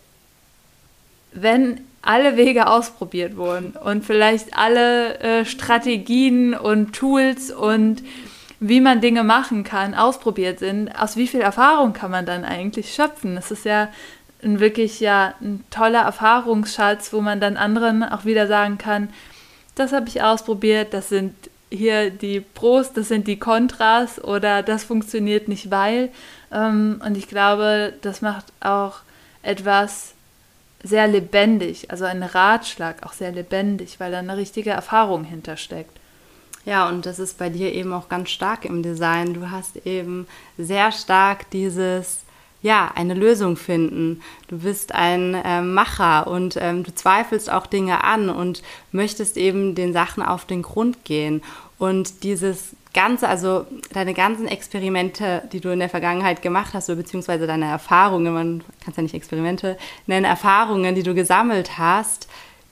[1.35, 8.03] wenn alle Wege ausprobiert wurden und vielleicht alle äh, Strategien und Tools und
[8.59, 12.93] wie man Dinge machen kann, ausprobiert sind, aus wie viel Erfahrung kann man dann eigentlich
[12.93, 13.35] schöpfen?
[13.35, 13.89] Das ist ja
[14.43, 19.09] ein wirklich ja ein toller Erfahrungsschatz, wo man dann anderen auch wieder sagen kann,
[19.75, 21.33] das habe ich ausprobiert, das sind
[21.69, 26.09] hier die Pros, das sind die Kontras oder das funktioniert nicht, weil.
[26.51, 28.99] Ähm, und ich glaube, das macht auch
[29.41, 30.14] etwas
[30.85, 35.99] sehr lebendig, also ein Ratschlag auch sehr lebendig, weil da eine richtige Erfahrung hintersteckt.
[36.63, 39.33] Ja, und das ist bei dir eben auch ganz stark im Design.
[39.33, 42.25] Du hast eben sehr stark dieses
[42.61, 44.21] ja, eine Lösung finden.
[44.47, 49.75] Du bist ein äh, Macher und ähm, du zweifelst auch Dinge an und möchtest eben
[49.75, 51.43] den Sachen auf den Grund gehen.
[51.77, 57.45] Und dieses Ganze, also deine ganzen Experimente, die du in der Vergangenheit gemacht hast, beziehungsweise
[57.45, 59.77] deine Erfahrungen, man kann es ja nicht Experimente
[60.07, 62.27] nennen, Erfahrungen, die du gesammelt hast,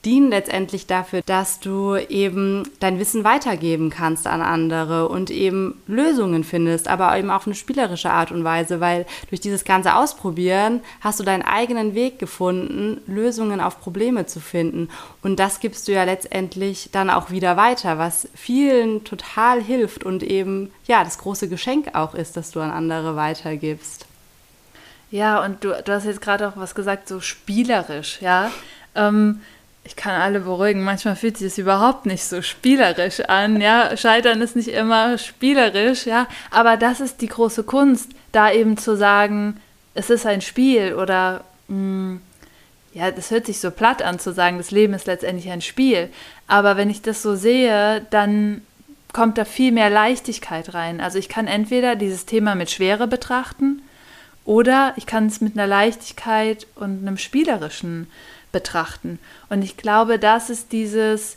[0.05, 6.43] dienen letztendlich dafür, dass du eben dein Wissen weitergeben kannst an andere und eben Lösungen
[6.43, 11.19] findest, aber eben auf eine spielerische Art und Weise, weil durch dieses ganze Ausprobieren hast
[11.19, 14.89] du deinen eigenen Weg gefunden, Lösungen auf Probleme zu finden.
[15.21, 20.23] Und das gibst du ja letztendlich dann auch wieder weiter, was vielen total hilft und
[20.23, 24.05] eben ja das große Geschenk auch ist, dass du an andere weitergibst.
[25.11, 28.51] Ja, und du, du hast jetzt gerade auch was gesagt, so spielerisch, ja.
[28.95, 29.41] Ähm,
[29.85, 33.95] ich kann alle beruhigen, manchmal fühlt sich das überhaupt nicht so spielerisch an, ja.
[33.97, 36.27] Scheitern ist nicht immer spielerisch, ja.
[36.51, 39.59] Aber das ist die große Kunst, da eben zu sagen,
[39.93, 42.21] es ist ein Spiel oder, mh, hm,
[42.93, 46.09] ja, das hört sich so platt an zu sagen, das Leben ist letztendlich ein Spiel.
[46.47, 48.61] Aber wenn ich das so sehe, dann
[49.13, 51.01] kommt da viel mehr Leichtigkeit rein.
[51.01, 53.81] Also ich kann entweder dieses Thema mit Schwere betrachten
[54.45, 58.07] oder ich kann es mit einer Leichtigkeit und einem spielerischen
[58.53, 59.19] betrachten.
[59.49, 61.35] Und ich glaube, das ist dieses,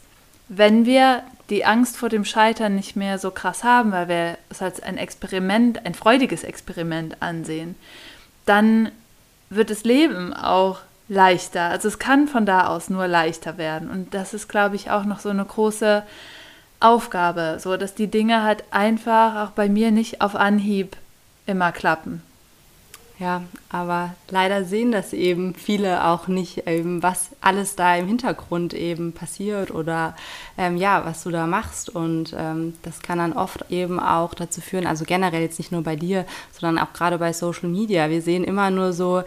[0.49, 4.63] wenn wir die Angst vor dem Scheitern nicht mehr so krass haben, weil wir es
[4.63, 7.75] als ein Experiment, ein freudiges Experiment ansehen,
[8.45, 8.93] dann
[9.51, 11.63] wird das Leben auch leichter.
[11.63, 13.91] Also es kann von da aus nur leichter werden.
[13.91, 16.03] Und das ist, glaube ich, auch noch so eine große
[16.81, 20.97] Aufgabe, so dass die Dinge halt einfach auch bei mir nicht auf Anhieb
[21.47, 22.23] immer klappen.
[23.19, 28.75] Ja, aber leider sehen das eben viele auch nicht, eben, was alles da im Hintergrund
[28.75, 30.15] eben passiert oder
[30.59, 31.89] ähm, ja, was du da machst.
[31.89, 35.83] Und ähm, das kann dann oft eben auch dazu führen, also generell jetzt nicht nur
[35.83, 38.11] bei dir, sondern auch gerade bei Social Media.
[38.11, 39.23] Wir sehen immer nur so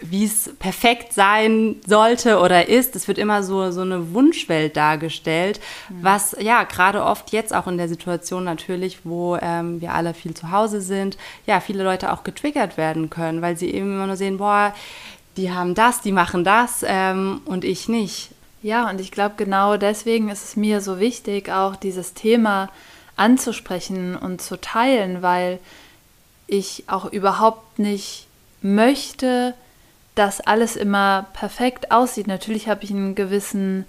[0.00, 2.94] wie es perfekt sein sollte oder ist.
[2.94, 5.98] Es wird immer so, so eine Wunschwelt dargestellt, mhm.
[6.02, 10.34] was ja gerade oft jetzt auch in der Situation natürlich, wo ähm, wir alle viel
[10.34, 14.16] zu Hause sind, ja, viele Leute auch getriggert werden können, weil sie eben immer nur
[14.16, 14.72] sehen, boah,
[15.36, 18.30] die haben das, die machen das ähm, und ich nicht.
[18.62, 22.70] Ja, und ich glaube, genau deswegen ist es mir so wichtig, auch dieses Thema
[23.16, 25.58] anzusprechen und zu teilen, weil
[26.46, 28.26] ich auch überhaupt nicht
[28.62, 29.54] möchte,
[30.18, 32.26] dass alles immer perfekt aussieht.
[32.26, 33.84] Natürlich habe ich einen gewissen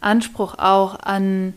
[0.00, 1.54] Anspruch auch an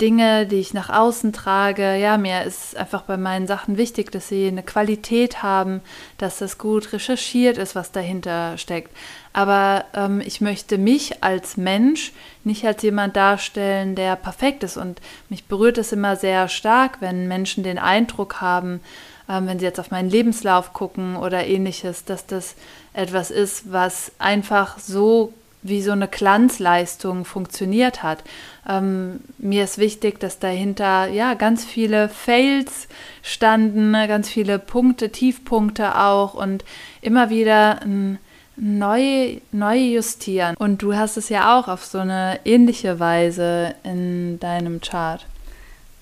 [0.00, 1.96] Dinge, die ich nach außen trage.
[1.96, 5.80] Ja, mir ist einfach bei meinen Sachen wichtig, dass sie eine Qualität haben,
[6.18, 8.94] dass das gut recherchiert ist, was dahinter steckt.
[9.32, 12.12] Aber ähm, ich möchte mich als Mensch
[12.44, 14.76] nicht als jemand darstellen, der perfekt ist.
[14.76, 18.80] Und mich berührt es immer sehr stark, wenn Menschen den Eindruck haben,
[19.28, 22.54] ähm, wenn sie jetzt auf meinen Lebenslauf gucken oder ähnliches, dass das
[22.96, 25.32] etwas ist, was einfach so
[25.62, 28.22] wie so eine Glanzleistung funktioniert hat.
[28.68, 32.88] Ähm, mir ist wichtig, dass dahinter ja ganz viele Fails
[33.22, 36.64] standen, ganz viele Punkte, Tiefpunkte auch und
[37.00, 38.18] immer wieder ein
[38.56, 40.56] neu, neu justieren.
[40.56, 45.26] Und du hast es ja auch auf so eine ähnliche Weise in deinem Chart.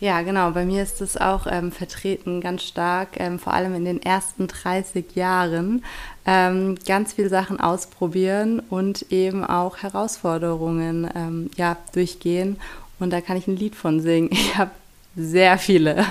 [0.00, 0.50] Ja, genau.
[0.50, 4.48] Bei mir ist es auch ähm, vertreten ganz stark, ähm, vor allem in den ersten
[4.48, 5.84] 30 Jahren,
[6.26, 12.58] ähm, ganz viele Sachen ausprobieren und eben auch Herausforderungen ähm, ja, durchgehen.
[12.98, 14.30] Und da kann ich ein Lied von singen.
[14.32, 14.72] Ich habe
[15.16, 16.04] sehr viele,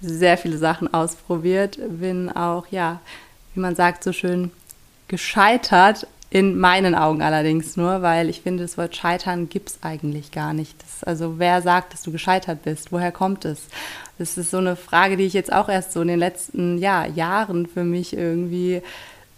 [0.00, 3.00] sehr viele Sachen ausprobiert, bin auch, ja,
[3.54, 4.50] wie man sagt, so schön
[5.06, 10.30] gescheitert, in meinen Augen allerdings nur, weil ich finde, das Wort Scheitern gibt es eigentlich
[10.30, 10.76] gar nicht.
[10.82, 12.92] Das, also wer sagt, dass du gescheitert bist?
[12.92, 13.68] Woher kommt es?
[14.18, 17.06] Das ist so eine Frage, die ich jetzt auch erst so in den letzten ja,
[17.06, 18.82] Jahren für mich irgendwie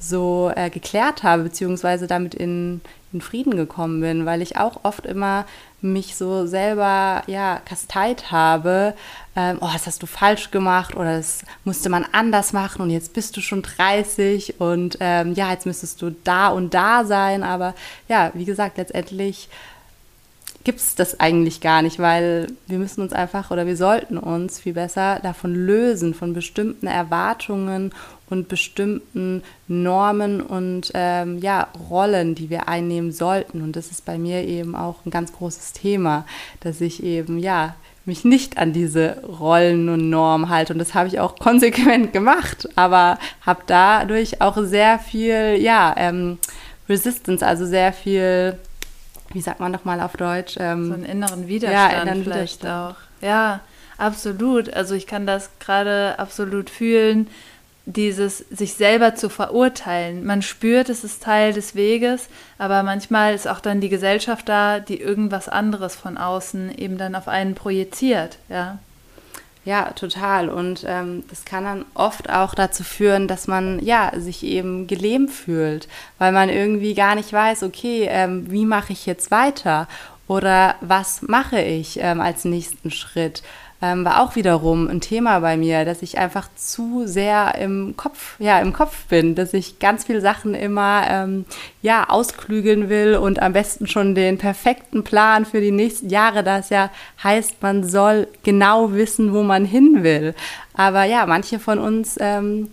[0.00, 2.81] so äh, geklärt habe, beziehungsweise damit in,
[3.12, 5.46] in Frieden gekommen bin, weil ich auch oft immer
[5.81, 8.94] mich so selber ja kasteit habe,
[9.35, 13.14] ähm, oh, das hast du falsch gemacht oder das musste man anders machen und jetzt
[13.14, 17.75] bist du schon 30 und ähm, ja, jetzt müsstest du da und da sein, aber
[18.09, 19.49] ja, wie gesagt, letztendlich
[20.62, 24.61] gibt es das eigentlich gar nicht, weil wir müssen uns einfach oder wir sollten uns
[24.61, 27.92] viel besser davon lösen, von bestimmten Erwartungen
[28.31, 33.61] und bestimmten Normen und ähm, ja, Rollen, die wir einnehmen sollten.
[33.61, 36.25] Und das ist bei mir eben auch ein ganz großes Thema,
[36.61, 37.75] dass ich eben ja
[38.07, 40.73] mich nicht an diese Rollen und Normen halte.
[40.73, 46.38] Und das habe ich auch konsequent gemacht, aber habe dadurch auch sehr viel, ja, ähm,
[46.88, 48.59] Resistance, also sehr viel
[49.33, 50.57] wie sagt man nochmal auf Deutsch?
[50.59, 52.97] Ähm, so einen inneren Widerstand ja, inneren vielleicht Widerstand.
[52.97, 53.25] auch.
[53.25, 53.61] Ja,
[53.97, 54.73] absolut.
[54.73, 57.29] Also ich kann das gerade absolut fühlen,
[57.87, 60.25] dieses sich selber zu verurteilen.
[60.25, 64.81] Man spürt, es ist Teil des Weges, aber manchmal ist auch dann die Gesellschaft da,
[64.81, 68.79] die irgendwas anderes von außen eben dann auf einen projiziert, ja.
[69.66, 70.49] Ja, total.
[70.49, 75.31] Und ähm, das kann dann oft auch dazu führen, dass man ja sich eben gelähmt
[75.31, 75.87] fühlt,
[76.19, 79.87] weil man irgendwie gar nicht weiß, okay, ähm, wie mache ich jetzt weiter
[80.27, 83.43] oder was mache ich ähm, als nächsten Schritt
[83.83, 88.37] ähm, war auch wiederum ein Thema bei mir, dass ich einfach zu sehr im Kopf,
[88.38, 91.45] ja, im Kopf bin, dass ich ganz viele Sachen immer, ähm,
[91.81, 96.69] ja, ausklügeln will und am besten schon den perfekten Plan für die nächsten Jahre, das
[96.71, 96.90] ja
[97.23, 100.35] heißt, man soll genau wissen, wo man hin will.
[100.75, 102.71] Aber ja, manche von uns ähm,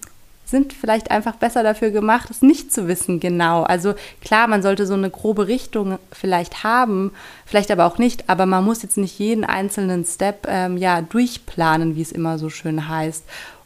[0.50, 3.64] sind vielleicht einfach besser dafür gemacht, es nicht zu wissen genau.
[3.64, 7.12] Also klar, man sollte so eine grobe Richtung vielleicht haben,
[7.46, 11.96] vielleicht aber auch nicht, aber man muss jetzt nicht jeden einzelnen Step ähm, ja durchplanen,
[11.96, 13.26] wie es immer so schön heißt.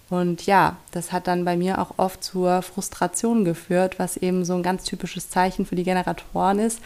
[0.10, 4.56] Und ja, das hat dann bei mir auch oft zur Frustration geführt, was eben so
[4.56, 6.82] ein ganz typisches Zeichen für die Generatoren ist.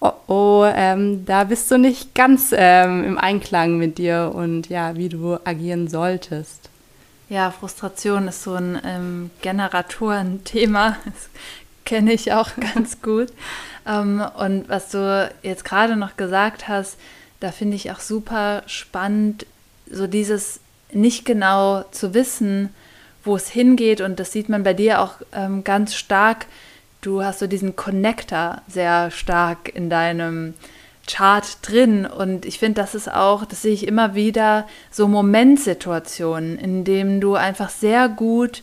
[0.00, 4.94] Oh, oh ähm, da bist du nicht ganz ähm, im Einklang mit dir und ja,
[4.94, 6.65] wie du agieren solltest.
[7.28, 10.96] Ja, Frustration ist so ein ähm, Generatoren-Thema.
[11.04, 11.28] Das
[11.84, 13.28] kenne ich auch ganz gut.
[13.86, 16.96] ähm, und was du jetzt gerade noch gesagt hast,
[17.40, 19.46] da finde ich auch super spannend,
[19.90, 20.60] so dieses
[20.92, 22.74] nicht genau zu wissen,
[23.24, 24.00] wo es hingeht.
[24.00, 26.46] Und das sieht man bei dir auch ähm, ganz stark.
[27.02, 30.54] Du hast so diesen Connector sehr stark in deinem
[31.06, 32.06] Chart drin.
[32.06, 37.20] Und ich finde, das ist auch, das sehe ich immer wieder, so Momentsituationen, in denen
[37.20, 38.62] du einfach sehr gut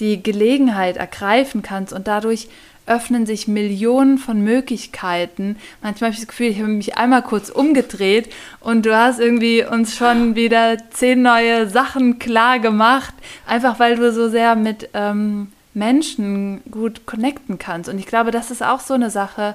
[0.00, 2.48] die Gelegenheit ergreifen kannst und dadurch
[2.86, 5.56] öffnen sich Millionen von Möglichkeiten.
[5.82, 9.64] Manchmal habe ich das Gefühl, ich habe mich einmal kurz umgedreht und du hast irgendwie
[9.64, 13.14] uns schon wieder zehn neue Sachen klar gemacht,
[13.46, 17.90] einfach weil du so sehr mit, ähm, Menschen gut connecten kannst.
[17.90, 19.54] Und ich glaube, das ist auch so eine Sache,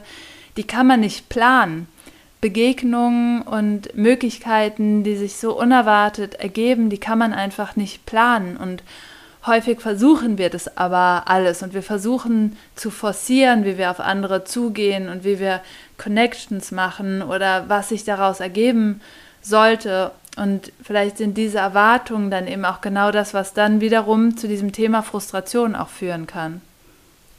[0.56, 1.88] die kann man nicht planen.
[2.42, 8.58] Begegnungen und Möglichkeiten, die sich so unerwartet ergeben, die kann man einfach nicht planen.
[8.58, 8.84] Und
[9.46, 14.44] häufig versuchen wir das aber alles und wir versuchen zu forcieren, wie wir auf andere
[14.44, 15.62] zugehen und wie wir
[15.98, 19.02] Connections machen oder was sich daraus ergeben
[19.42, 20.12] sollte.
[20.36, 24.72] Und vielleicht sind diese Erwartungen dann eben auch genau das, was dann wiederum zu diesem
[24.72, 26.62] Thema Frustration auch führen kann.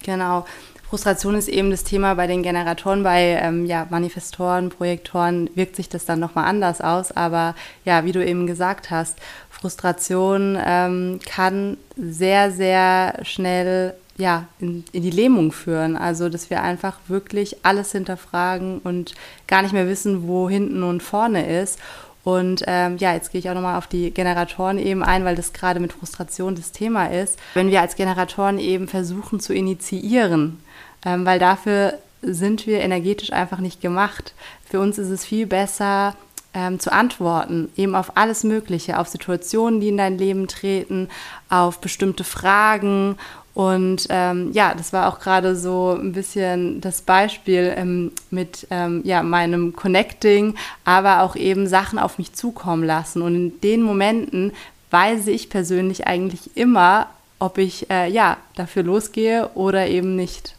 [0.05, 0.45] Genau.
[0.93, 5.89] Frustration ist eben das Thema bei den Generatoren, bei ähm, ja, Manifestoren, Projektoren wirkt sich
[5.89, 7.13] das dann nochmal anders aus.
[7.13, 7.55] Aber
[7.87, 9.17] ja, wie du eben gesagt hast,
[9.49, 15.97] Frustration ähm, kann sehr, sehr schnell ja, in, in, die Lähmung führen.
[15.97, 19.15] Also, dass wir einfach wirklich alles hinterfragen und
[19.47, 21.79] gar nicht mehr wissen, wo hinten und vorne ist.
[22.23, 25.55] Und ähm, ja, jetzt gehe ich auch nochmal auf die Generatoren eben ein, weil das
[25.55, 27.39] gerade mit Frustration das Thema ist.
[27.55, 30.59] Wenn wir als Generatoren eben versuchen zu initiieren,
[31.05, 34.35] ähm, weil dafür sind wir energetisch einfach nicht gemacht.
[34.69, 36.15] Für uns ist es viel besser,
[36.55, 41.09] ähm, zu antworten, eben auf alles Mögliche, auf Situationen, die in dein Leben treten,
[41.49, 43.17] auf bestimmte Fragen.
[43.55, 49.03] Und ähm, ja, das war auch gerade so ein bisschen das Beispiel ähm, mit ähm,
[49.05, 53.23] ja, meinem Connecting, aber auch eben Sachen auf mich zukommen lassen.
[53.23, 54.53] Und in den Momenten
[54.91, 60.55] weiß ich persönlich eigentlich immer, ob ich äh, ja dafür losgehe oder eben nicht.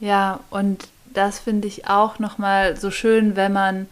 [0.00, 3.88] Ja, und das finde ich auch nochmal so schön, wenn man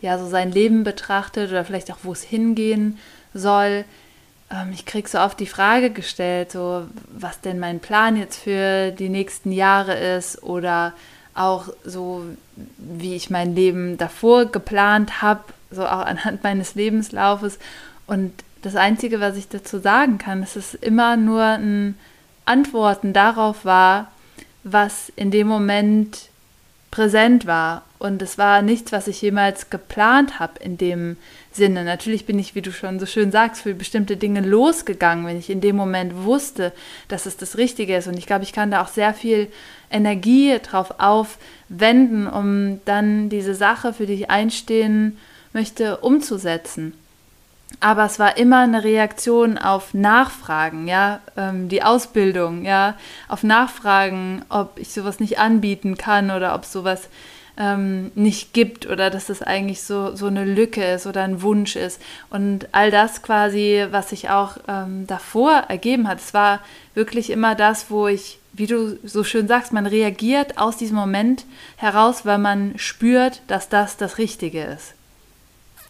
[0.00, 2.98] ja so sein Leben betrachtet oder vielleicht auch, wo es hingehen
[3.32, 3.84] soll.
[4.50, 8.90] Ähm, ich kriege so oft die Frage gestellt, so was denn mein Plan jetzt für
[8.90, 10.92] die nächsten Jahre ist oder
[11.34, 12.24] auch so,
[12.78, 17.58] wie ich mein Leben davor geplant habe, so auch anhand meines Lebenslaufes.
[18.06, 18.32] Und
[18.62, 21.98] das Einzige, was ich dazu sagen kann, ist, dass es immer nur ein
[22.44, 24.08] Antworten darauf war,
[24.64, 26.28] was in dem Moment
[26.90, 27.82] präsent war.
[27.98, 31.16] Und es war nichts, was ich jemals geplant habe in dem
[31.52, 31.84] Sinne.
[31.84, 35.50] Natürlich bin ich, wie du schon so schön sagst, für bestimmte Dinge losgegangen, wenn ich
[35.50, 36.72] in dem Moment wusste,
[37.08, 38.06] dass es das Richtige ist.
[38.06, 39.48] Und ich glaube, ich kann da auch sehr viel
[39.90, 45.18] Energie drauf aufwenden, um dann diese Sache, für die ich einstehen
[45.52, 46.94] möchte, umzusetzen
[47.80, 52.94] aber es war immer eine Reaktion auf Nachfragen, ja, ähm, die Ausbildung, ja,
[53.28, 57.08] auf Nachfragen, ob ich sowas nicht anbieten kann oder ob sowas
[57.56, 61.76] ähm, nicht gibt oder dass das eigentlich so, so eine Lücke ist oder ein Wunsch
[61.76, 62.00] ist.
[62.30, 66.60] Und all das quasi, was sich auch ähm, davor ergeben hat, es war
[66.94, 71.44] wirklich immer das, wo ich, wie du so schön sagst, man reagiert aus diesem Moment
[71.76, 74.94] heraus, weil man spürt, dass das das Richtige ist.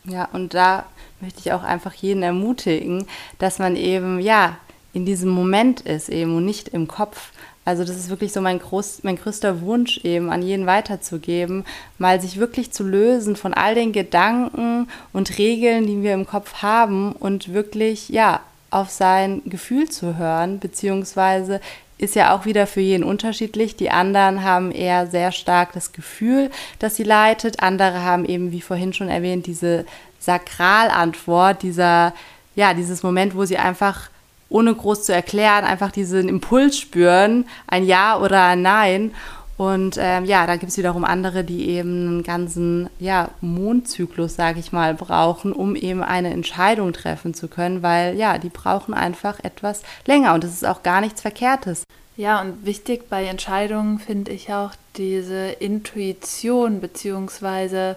[0.04, 0.84] Ja, und da
[1.24, 3.06] möchte ich auch einfach jeden ermutigen,
[3.38, 4.56] dass man eben, ja,
[4.92, 7.32] in diesem Moment ist eben und nicht im Kopf.
[7.64, 11.64] Also das ist wirklich so mein, groß, mein größter Wunsch eben an jeden weiterzugeben,
[11.98, 16.62] mal sich wirklich zu lösen von all den Gedanken und Regeln, die wir im Kopf
[16.62, 21.60] haben und wirklich, ja, auf sein Gefühl zu hören, beziehungsweise
[21.96, 23.76] ist ja auch wieder für jeden unterschiedlich.
[23.76, 26.50] Die anderen haben eher sehr stark das Gefühl,
[26.80, 27.62] dass sie leitet.
[27.62, 29.86] Andere haben eben, wie vorhin schon erwähnt, diese
[30.24, 32.12] Sakralantwort, dieser,
[32.54, 34.10] ja, dieses Moment, wo sie einfach
[34.48, 39.12] ohne groß zu erklären, einfach diesen Impuls spüren, ein Ja oder ein Nein.
[39.56, 44.58] Und ähm, ja, dann gibt es wiederum andere, die eben einen ganzen ja, Mondzyklus, sage
[44.58, 49.38] ich mal, brauchen, um eben eine Entscheidung treffen zu können, weil ja, die brauchen einfach
[49.44, 51.84] etwas länger und das ist auch gar nichts Verkehrtes.
[52.16, 57.96] Ja, und wichtig bei Entscheidungen finde ich auch diese Intuition beziehungsweise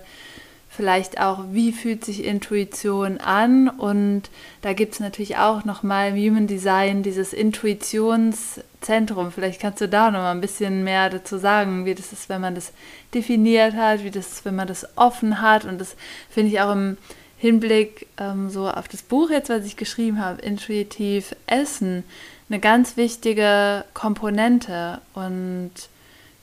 [0.78, 3.68] vielleicht auch, wie fühlt sich Intuition an.
[3.68, 4.30] Und
[4.62, 9.32] da gibt es natürlich auch nochmal im Human Design dieses Intuitionszentrum.
[9.32, 12.56] Vielleicht kannst du da nochmal ein bisschen mehr dazu sagen, wie das ist, wenn man
[12.56, 12.72] das
[13.14, 15.66] definiert hat, wie das ist, wenn man das offen hat.
[15.66, 15.96] Und das
[16.30, 16.98] finde ich auch im
[17.38, 22.04] Hinblick ähm, so auf das Buch jetzt, was ich geschrieben habe, Intuitiv Essen,
[22.50, 25.02] eine ganz wichtige Komponente.
[25.14, 25.72] Und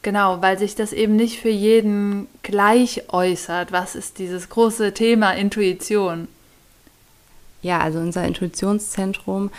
[0.04, 3.72] Genau, weil sich das eben nicht für jeden gleich äußert.
[3.72, 6.28] Was ist dieses große Thema Intuition?
[7.62, 9.50] Ja, also unser Intuitionszentrum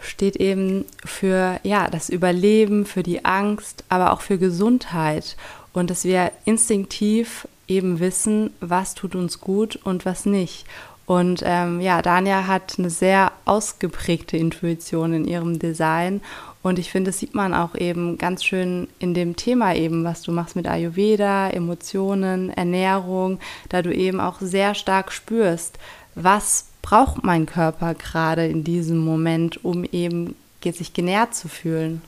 [0.00, 5.36] steht eben für ja, das Überleben, für die Angst, aber auch für Gesundheit
[5.72, 10.64] und dass wir instinktiv eben wissen, was tut uns gut und was nicht.
[11.06, 16.20] Und ähm, ja, Dania hat eine sehr ausgeprägte Intuition in ihrem Design
[16.68, 20.22] und ich finde, das sieht man auch eben ganz schön in dem Thema eben, was
[20.22, 25.78] du machst mit Ayurveda, Emotionen, Ernährung, da du eben auch sehr stark spürst,
[26.14, 32.02] was braucht mein Körper gerade in diesem Moment, um eben sich genährt zu fühlen.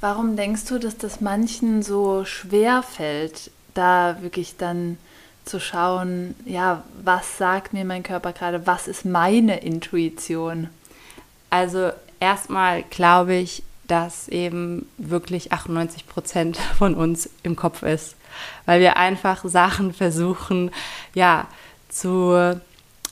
[0.00, 4.96] Warum denkst du, dass das manchen so schwer fällt, da wirklich dann
[5.44, 10.68] zu schauen, ja, was sagt mir mein Körper gerade, was ist meine Intuition?
[11.50, 18.16] Also erstmal glaube ich, dass eben wirklich 98 Prozent von uns im Kopf ist,
[18.66, 20.70] weil wir einfach Sachen versuchen,
[21.14, 21.46] ja,
[21.88, 22.58] zu,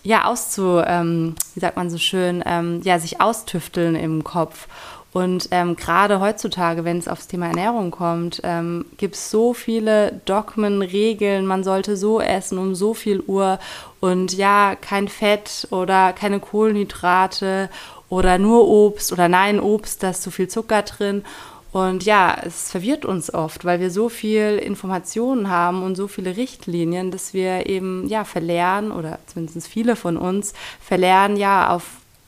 [0.03, 4.67] ja, auszu, ähm, wie sagt man so schön, ähm, ja, sich austüfteln im Kopf.
[5.13, 10.21] Und ähm, gerade heutzutage, wenn es aufs Thema Ernährung kommt, ähm, gibt es so viele
[10.25, 13.59] Dogmen, Regeln, man sollte so essen um so viel Uhr
[14.01, 17.69] und ja, kein Fett oder keine Kohlenhydrate
[18.13, 21.25] oder nur Obst oder nein, Obst, da ist zu viel Zucker drin.
[21.73, 26.37] Und ja, es verwirrt uns oft, weil wir so viel Informationen haben und so viele
[26.37, 31.85] Richtlinien, dass wir eben ja verlernen oder zumindest viele von uns verlernen, ja auf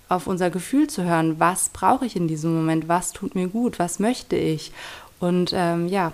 [0.09, 1.39] auf unser Gefühl zu hören.
[1.39, 2.89] Was brauche ich in diesem Moment?
[2.89, 3.79] Was tut mir gut?
[3.79, 4.73] Was möchte ich?
[5.21, 6.13] Und ähm, ja.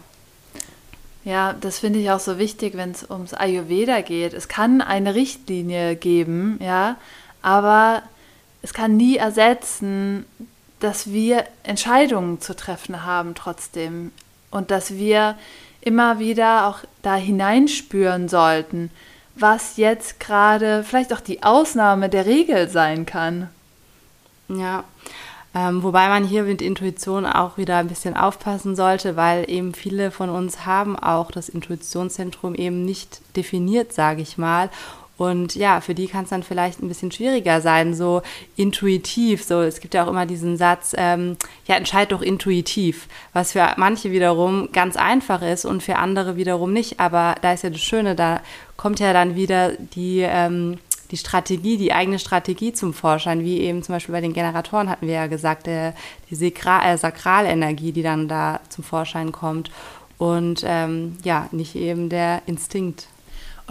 [1.25, 4.33] Ja, das finde ich auch so wichtig, wenn es ums Ayurveda geht.
[4.33, 6.97] Es kann eine Richtlinie geben, ja,
[7.43, 8.03] aber
[8.62, 10.24] es kann nie ersetzen,
[10.80, 14.12] dass wir Entscheidungen zu treffen haben trotzdem
[14.50, 15.36] und dass wir
[15.80, 18.90] immer wieder auch da hineinspüren sollten,
[19.34, 23.48] was jetzt gerade vielleicht auch die Ausnahme der Regel sein kann.
[24.48, 24.84] Ja,
[25.54, 30.11] ähm, wobei man hier mit Intuition auch wieder ein bisschen aufpassen sollte, weil eben viele
[30.11, 34.70] von uns haben auch das Intuitionszentrum eben nicht definiert, sage ich mal.
[35.21, 38.23] Und ja, für die kann es dann vielleicht ein bisschen schwieriger sein, so
[38.57, 39.45] intuitiv.
[39.45, 43.75] So, es gibt ja auch immer diesen Satz, ähm, ja, entscheid doch intuitiv, was für
[43.77, 47.01] manche wiederum ganz einfach ist und für andere wiederum nicht.
[47.01, 48.41] Aber da ist ja das Schöne, da
[48.79, 50.79] kommt ja dann wieder die ähm,
[51.11, 55.07] die Strategie, die eigene Strategie zum Vorschein, wie eben zum Beispiel bei den Generatoren hatten
[55.07, 55.93] wir ja gesagt, der,
[56.31, 59.71] die Sakra äh, Sakralenergie, die dann da zum Vorschein kommt
[60.16, 63.09] und ähm, ja, nicht eben der Instinkt.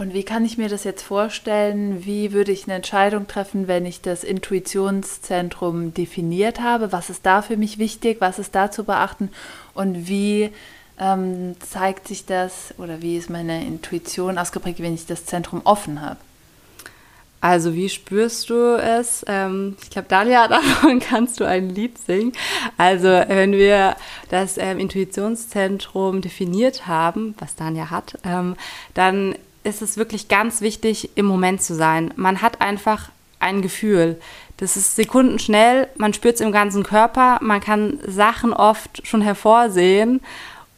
[0.00, 2.06] Und wie kann ich mir das jetzt vorstellen?
[2.06, 6.90] Wie würde ich eine Entscheidung treffen, wenn ich das Intuitionszentrum definiert habe?
[6.90, 8.16] Was ist da für mich wichtig?
[8.18, 9.28] Was ist da zu beachten?
[9.74, 10.52] Und wie
[10.98, 16.00] ähm, zeigt sich das oder wie ist meine Intuition ausgeprägt, wenn ich das Zentrum offen
[16.00, 16.16] habe?
[17.42, 19.22] Also wie spürst du es?
[19.28, 22.32] Ähm, ich glaube, Dalia, davon kannst du ein Lied singen.
[22.78, 23.96] Also wenn wir
[24.30, 28.56] das ähm, Intuitionszentrum definiert haben, was Dania hat, ähm,
[28.94, 29.34] dann
[29.64, 32.12] ist es wirklich ganz wichtig, im Moment zu sein.
[32.16, 34.20] Man hat einfach ein Gefühl.
[34.58, 40.20] Das ist sekundenschnell, man spürt es im ganzen Körper, man kann Sachen oft schon hervorsehen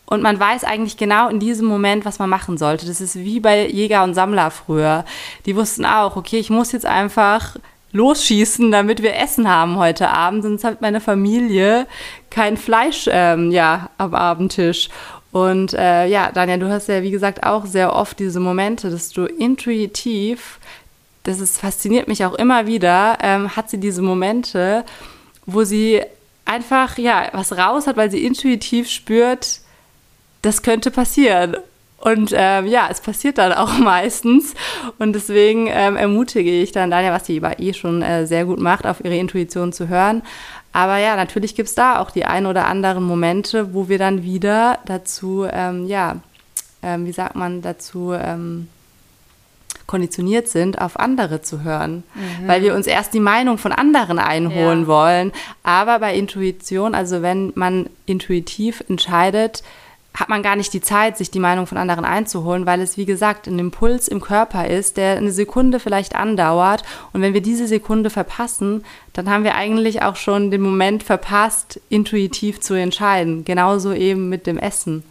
[0.06, 2.86] und man weiß eigentlich genau in diesem Moment, was man machen sollte.
[2.86, 5.04] Das ist wie bei Jäger und Sammler früher.
[5.46, 7.56] Die wussten auch, okay, ich muss jetzt einfach
[7.92, 11.86] losschießen, damit wir Essen haben heute Abend, sonst hat meine Familie
[12.30, 14.88] kein Fleisch ähm, ja, am Abendtisch.
[15.32, 19.10] Und äh, ja, Daniel, du hast ja, wie gesagt, auch sehr oft diese Momente, dass
[19.10, 20.60] du intuitiv,
[21.22, 24.84] das ist, fasziniert mich auch immer wieder, ähm, hat sie diese Momente,
[25.46, 26.02] wo sie
[26.44, 29.60] einfach ja was raus hat, weil sie intuitiv spürt,
[30.42, 31.56] das könnte passieren.
[32.02, 34.54] Und ähm, ja, es passiert dann auch meistens.
[34.98, 38.58] Und deswegen ähm, ermutige ich dann Daniel, was sie aber eh schon äh, sehr gut
[38.58, 40.22] macht, auf ihre Intuition zu hören.
[40.72, 44.24] Aber ja, natürlich gibt es da auch die ein oder anderen Momente, wo wir dann
[44.24, 46.16] wieder dazu, ähm, ja,
[46.82, 48.68] ähm, wie sagt man, dazu ähm,
[49.86, 52.48] konditioniert sind, auf andere zu hören, mhm.
[52.48, 54.86] weil wir uns erst die Meinung von anderen einholen ja.
[54.86, 55.32] wollen.
[55.62, 59.62] Aber bei Intuition, also wenn man intuitiv entscheidet,
[60.14, 63.06] hat man gar nicht die Zeit, sich die Meinung von anderen einzuholen, weil es, wie
[63.06, 66.82] gesagt, ein Impuls im Körper ist, der eine Sekunde vielleicht andauert.
[67.12, 68.84] Und wenn wir diese Sekunde verpassen,
[69.14, 73.44] dann haben wir eigentlich auch schon den Moment verpasst, intuitiv zu entscheiden.
[73.44, 75.02] Genauso eben mit dem Essen.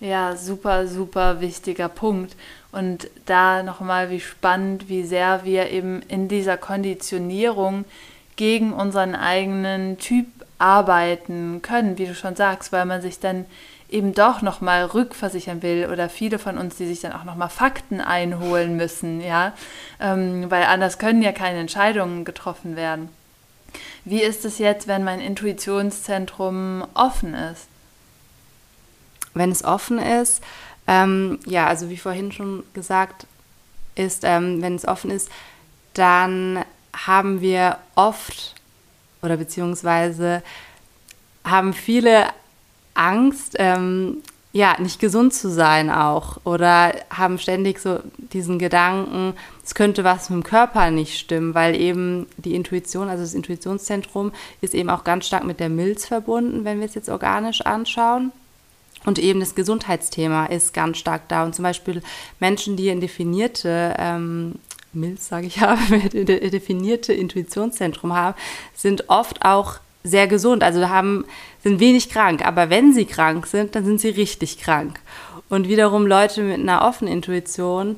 [0.00, 2.36] Ja, super, super wichtiger Punkt.
[2.70, 7.86] Und da nochmal, wie spannend, wie sehr wir eben in dieser Konditionierung
[8.36, 10.26] gegen unseren eigenen Typ
[10.58, 13.46] arbeiten können, wie du schon sagst, weil man sich dann
[13.94, 18.00] eben doch nochmal rückversichern will oder viele von uns, die sich dann auch nochmal Fakten
[18.00, 19.52] einholen müssen, ja,
[20.00, 23.08] ähm, weil anders können ja keine Entscheidungen getroffen werden.
[24.04, 27.68] Wie ist es jetzt, wenn mein Intuitionszentrum offen ist?
[29.32, 30.42] Wenn es offen ist,
[30.88, 33.26] ähm, ja, also wie vorhin schon gesagt
[33.94, 35.30] ist, ähm, wenn es offen ist,
[35.94, 36.64] dann
[37.06, 38.54] haben wir oft
[39.22, 40.42] oder beziehungsweise
[41.44, 42.26] haben viele
[42.94, 44.18] Angst, ähm,
[44.52, 49.34] ja, nicht gesund zu sein auch oder haben ständig so diesen Gedanken,
[49.64, 54.30] es könnte was mit dem Körper nicht stimmen, weil eben die Intuition, also das Intuitionszentrum
[54.60, 58.30] ist eben auch ganz stark mit der Milz verbunden, wenn wir es jetzt organisch anschauen.
[59.04, 61.44] Und eben das Gesundheitsthema ist ganz stark da.
[61.44, 62.00] Und zum Beispiel
[62.40, 64.54] Menschen, die ein definierte ähm,
[64.92, 65.76] Milz, sage ich ja,
[66.12, 68.36] definierte Intuitionszentrum haben,
[68.74, 71.24] sind oft auch sehr gesund, also haben,
[71.62, 72.46] sind wenig krank.
[72.46, 75.00] Aber wenn sie krank sind, dann sind sie richtig krank.
[75.48, 77.96] Und wiederum Leute mit einer offenen Intuition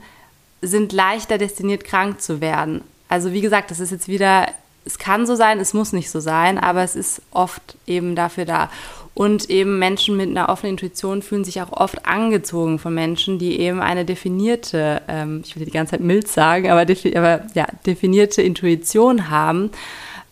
[0.62, 2.82] sind leichter destiniert, krank zu werden.
[3.08, 4.46] Also wie gesagt, das ist jetzt wieder,
[4.84, 8.44] es kann so sein, es muss nicht so sein, aber es ist oft eben dafür
[8.44, 8.70] da.
[9.14, 13.58] Und eben Menschen mit einer offenen Intuition fühlen sich auch oft angezogen von Menschen, die
[13.58, 18.42] eben eine definierte, ähm, ich will die ganze Zeit mild sagen, aber, aber ja, definierte
[18.42, 19.70] Intuition haben.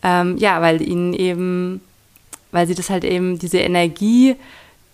[0.05, 1.81] Ähm, ja, weil ihnen eben,
[2.51, 4.35] weil sie das halt eben, diese Energie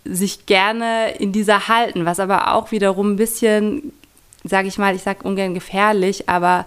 [0.06, 3.92] sich gerne in dieser halten, was aber auch wiederum ein bisschen,
[4.42, 6.66] sage ich mal, ich sage ungern gefährlich, aber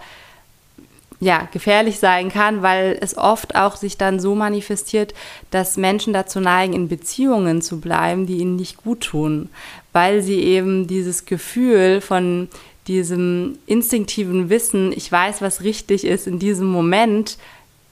[1.20, 5.16] ja, gefährlich sein kann, weil es oft auch sich dann so manifestiert,
[5.50, 9.50] dass Menschen dazu neigen, in Beziehungen zu bleiben, die ihnen nicht gut tun,
[9.92, 12.48] weil sie eben dieses Gefühl von
[12.86, 17.40] diesem instinktiven Wissen, ich weiß, was richtig ist in diesem Moment,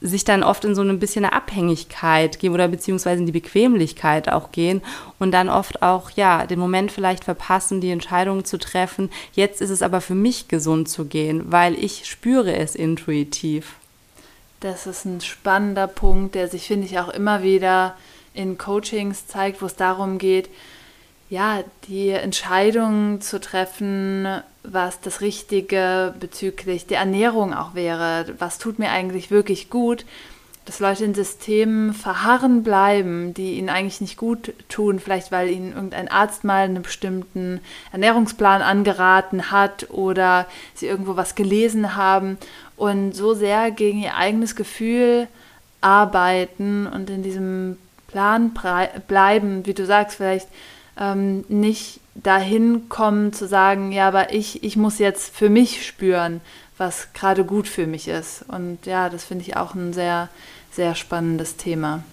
[0.04, 4.30] sich dann oft in so ein bisschen eine Abhängigkeit gehen oder beziehungsweise in die Bequemlichkeit
[4.30, 4.82] auch gehen
[5.18, 9.10] und dann oft auch, ja, den Moment vielleicht verpassen, die Entscheidung zu treffen.
[9.32, 13.76] Jetzt ist es aber für mich gesund zu gehen, weil ich spüre es intuitiv.
[14.60, 17.96] Das ist ein spannender Punkt, der sich, finde ich, auch immer wieder
[18.34, 20.50] in Coachings zeigt, wo es darum geht,
[21.34, 24.28] ja, die Entscheidung zu treffen,
[24.62, 28.28] was das Richtige bezüglich der Ernährung auch wäre.
[28.38, 30.06] Was tut mir eigentlich wirklich gut?
[30.66, 35.74] Dass Leute in Systemen verharren bleiben, die ihnen eigentlich nicht gut tun, vielleicht weil ihnen
[35.74, 37.62] irgendein Arzt mal einen bestimmten
[37.92, 42.38] Ernährungsplan angeraten hat oder sie irgendwo was gelesen haben
[42.78, 45.28] und so sehr gegen ihr eigenes Gefühl
[45.82, 48.54] arbeiten und in diesem Plan
[49.08, 50.48] bleiben, wie du sagst, vielleicht
[51.00, 56.42] ähm, nicht dahin kommen zu sagen, ja, aber ich, ich muss jetzt für mich spüren,
[56.78, 58.46] was gerade gut für mich ist.
[58.48, 60.30] Und ja, das finde ich auch ein sehr,
[60.72, 62.04] sehr spannendes Thema.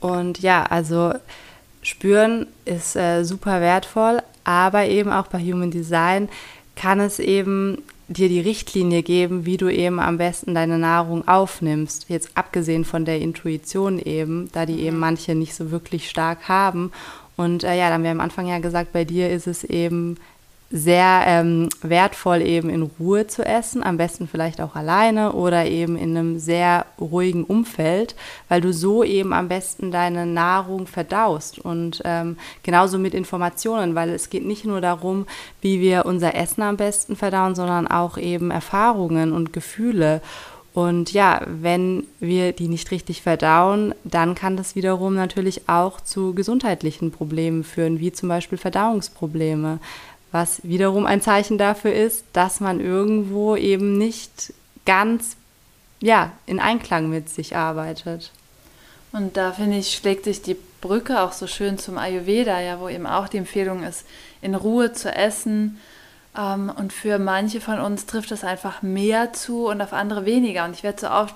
[0.00, 1.14] Und ja, also
[1.82, 6.28] spüren ist äh, super wertvoll, aber eben auch bei Human Design
[6.76, 12.06] kann es eben dir die Richtlinie geben, wie du eben am besten deine Nahrung aufnimmst.
[12.08, 15.00] Jetzt abgesehen von der Intuition eben, da die eben mhm.
[15.00, 16.90] manche nicht so wirklich stark haben.
[17.36, 20.16] Und äh, ja, dann haben wir am Anfang ja gesagt, bei dir ist es eben
[20.72, 25.96] sehr ähm, wertvoll, eben in Ruhe zu essen, am besten vielleicht auch alleine oder eben
[25.96, 28.14] in einem sehr ruhigen Umfeld,
[28.48, 31.58] weil du so eben am besten deine Nahrung verdaust.
[31.58, 35.26] Und ähm, genauso mit Informationen, weil es geht nicht nur darum,
[35.60, 40.22] wie wir unser Essen am besten verdauen, sondern auch eben Erfahrungen und Gefühle.
[40.72, 46.32] Und ja, wenn wir die nicht richtig verdauen, dann kann das wiederum natürlich auch zu
[46.32, 49.80] gesundheitlichen Problemen führen, wie zum Beispiel Verdauungsprobleme
[50.32, 54.52] was wiederum ein Zeichen dafür ist, dass man irgendwo eben nicht
[54.86, 55.36] ganz
[56.00, 58.30] ja, in Einklang mit sich arbeitet.
[59.12, 62.88] Und da finde ich, schlägt sich die Brücke auch so schön zum Ayurveda, ja, wo
[62.88, 64.06] eben auch die Empfehlung ist,
[64.40, 65.78] in Ruhe zu essen.
[66.36, 70.64] Ähm, und für manche von uns trifft das einfach mehr zu und auf andere weniger.
[70.64, 71.34] Und ich werde so oft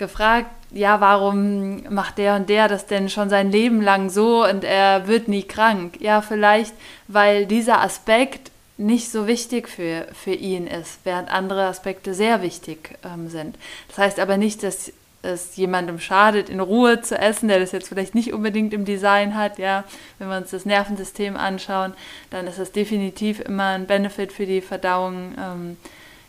[0.00, 4.64] gefragt, ja, warum macht der und der das denn schon sein Leben lang so und
[4.64, 6.00] er wird nie krank?
[6.00, 6.74] Ja, vielleicht,
[7.06, 12.98] weil dieser Aspekt nicht so wichtig für, für ihn ist, während andere Aspekte sehr wichtig
[13.04, 13.56] ähm, sind.
[13.88, 14.92] Das heißt aber nicht, dass
[15.22, 19.36] es jemandem schadet, in Ruhe zu essen, der das jetzt vielleicht nicht unbedingt im Design
[19.36, 19.84] hat, ja.
[20.18, 21.92] Wenn wir uns das Nervensystem anschauen,
[22.30, 25.34] dann ist das definitiv immer ein Benefit für die Verdauung.
[25.38, 25.76] Ähm,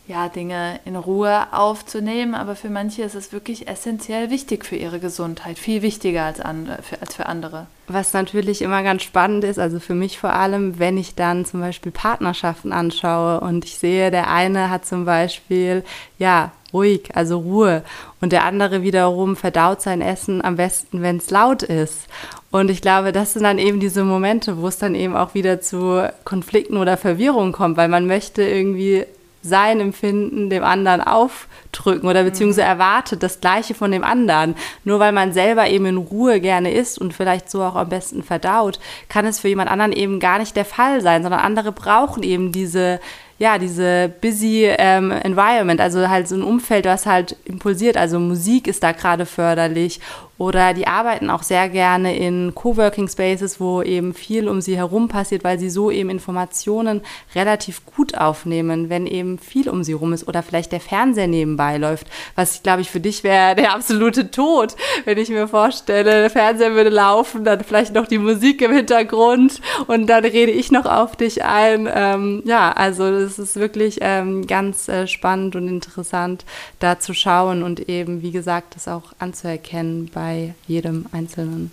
[0.08, 4.98] ja, Dinge in Ruhe aufzunehmen, aber für manche ist es wirklich essentiell wichtig für ihre
[4.98, 7.66] Gesundheit, viel wichtiger als, andere, für, als für andere.
[7.86, 11.60] Was natürlich immer ganz spannend ist, also für mich vor allem, wenn ich dann zum
[11.60, 15.84] Beispiel Partnerschaften anschaue und ich sehe, der eine hat zum Beispiel,
[16.18, 17.82] ja, ruhig, also Ruhe.
[18.20, 22.06] Und der andere wiederum verdaut sein Essen am besten, wenn es laut ist.
[22.50, 25.60] Und ich glaube, das sind dann eben diese Momente, wo es dann eben auch wieder
[25.60, 29.04] zu Konflikten oder Verwirrung kommt, weil man möchte irgendwie
[29.42, 32.80] sein Empfinden dem anderen aufdrücken oder beziehungsweise mhm.
[32.80, 34.54] erwartet das Gleiche von dem anderen.
[34.84, 38.22] Nur weil man selber eben in Ruhe gerne isst und vielleicht so auch am besten
[38.22, 38.78] verdaut,
[39.08, 42.52] kann es für jemand anderen eben gar nicht der Fall sein, sondern andere brauchen eben
[42.52, 43.00] diese
[43.42, 47.96] ja, diese busy ähm, Environment, also halt so ein Umfeld, was halt impulsiert.
[47.96, 49.98] Also Musik ist da gerade förderlich
[50.42, 55.06] Oder die arbeiten auch sehr gerne in Coworking Spaces, wo eben viel um sie herum
[55.06, 57.02] passiert, weil sie so eben Informationen
[57.36, 61.78] relativ gut aufnehmen, wenn eben viel um sie herum ist oder vielleicht der Fernseher nebenbei
[61.78, 62.08] läuft.
[62.34, 64.74] Was, glaube ich, für dich wäre der absolute Tod,
[65.04, 69.60] wenn ich mir vorstelle, der Fernseher würde laufen, dann vielleicht noch die Musik im Hintergrund
[69.86, 71.88] und dann rede ich noch auf dich ein.
[71.94, 76.44] Ähm, ja, also das ist wirklich ähm, ganz äh, spannend und interessant,
[76.80, 80.31] da zu schauen und eben, wie gesagt, das auch anzuerkennen bei
[80.66, 81.70] jedem Einzelnen.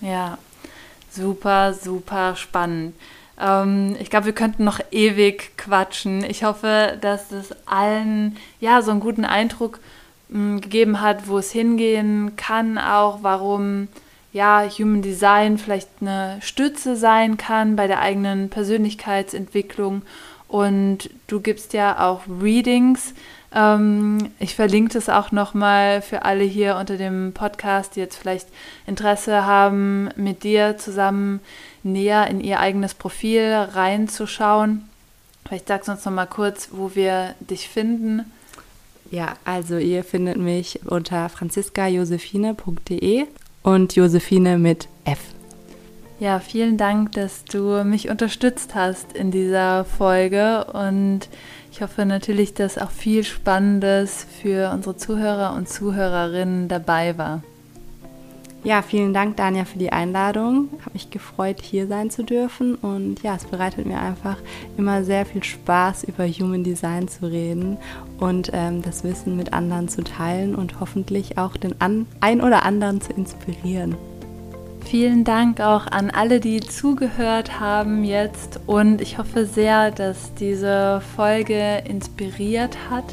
[0.00, 0.38] Ja,
[1.10, 2.94] super, super spannend.
[3.40, 6.24] Ähm, ich glaube, wir könnten noch ewig quatschen.
[6.24, 9.80] Ich hoffe, dass es allen ja so einen guten Eindruck
[10.28, 13.88] mh, mm, gegeben hat, wo es hingehen kann, auch warum
[14.32, 20.02] ja Human Design vielleicht eine Stütze sein kann bei der eigenen Persönlichkeitsentwicklung.
[20.48, 23.14] Und du gibst ja auch Readings.
[23.54, 28.48] Ähm, ich verlinke das auch nochmal für alle hier unter dem Podcast, die jetzt vielleicht
[28.86, 31.40] Interesse haben, mit dir zusammen
[31.82, 34.88] näher in ihr eigenes Profil reinzuschauen.
[35.46, 38.30] Vielleicht sagst du uns nochmal kurz, wo wir dich finden.
[39.10, 43.24] Ja, also ihr findet mich unter franziskajosephine.de
[43.62, 45.20] und Josephine mit F.
[46.20, 51.28] Ja, vielen Dank, dass du mich unterstützt hast in dieser Folge und
[51.78, 57.44] ich hoffe natürlich, dass auch viel Spannendes für unsere Zuhörer und Zuhörerinnen dabei war.
[58.64, 60.70] Ja, vielen Dank, Dania, für die Einladung.
[60.80, 62.74] Habe mich gefreut, hier sein zu dürfen.
[62.74, 64.38] Und ja, es bereitet mir einfach
[64.76, 67.78] immer sehr viel Spaß, über Human Design zu reden
[68.18, 72.64] und ähm, das Wissen mit anderen zu teilen und hoffentlich auch den an ein oder
[72.64, 73.94] anderen zu inspirieren.
[74.90, 81.02] Vielen Dank auch an alle, die zugehört haben jetzt und ich hoffe sehr, dass diese
[81.14, 83.04] Folge inspiriert hat.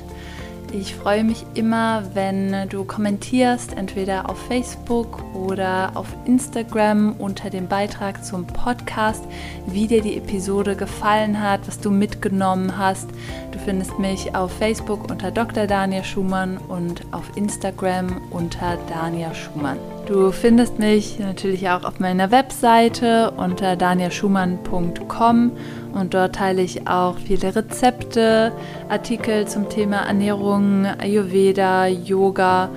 [0.72, 7.68] Ich freue mich immer, wenn du kommentierst, entweder auf Facebook oder auf Instagram unter dem
[7.68, 9.26] Beitrag zum Podcast,
[9.68, 13.10] wie dir die Episode gefallen hat, was du mitgenommen hast.
[13.52, 15.68] Du findest mich auf Facebook unter Dr.
[15.68, 19.95] Daniel Schumann und auf Instagram unter Daniel Schumann.
[20.06, 25.52] Du findest mich natürlich auch auf meiner Webseite unter danielschumann.com
[25.94, 28.52] und dort teile ich auch viele Rezepte,
[28.88, 32.70] Artikel zum Thema Ernährung, Ayurveda, Yoga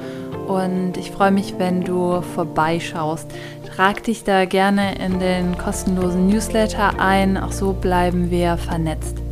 [0.47, 3.31] und ich freue mich, wenn du vorbeischaust.
[3.77, 9.28] Trag dich da gerne in den kostenlosen Newsletter ein, auch so bleiben wir vernetzt.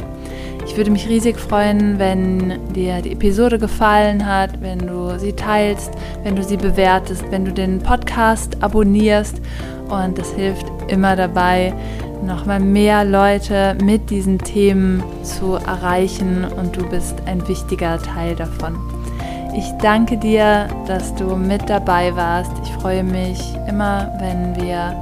[0.76, 5.90] Ich würde mich riesig freuen, wenn dir die Episode gefallen hat, wenn du sie teilst,
[6.22, 9.40] wenn du sie bewertest, wenn du den Podcast abonnierst
[9.88, 11.72] und das hilft immer dabei,
[12.22, 18.76] nochmal mehr Leute mit diesen Themen zu erreichen und du bist ein wichtiger Teil davon.
[19.56, 22.52] Ich danke dir, dass du mit dabei warst.
[22.62, 24.94] Ich freue mich immer, wenn wir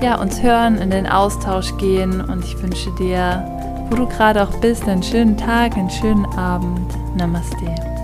[0.00, 3.57] ja, uns hören, in den Austausch gehen und ich wünsche dir,
[3.90, 6.92] wo du gerade auch bist, einen schönen Tag, einen schönen Abend.
[7.16, 7.97] Namaste.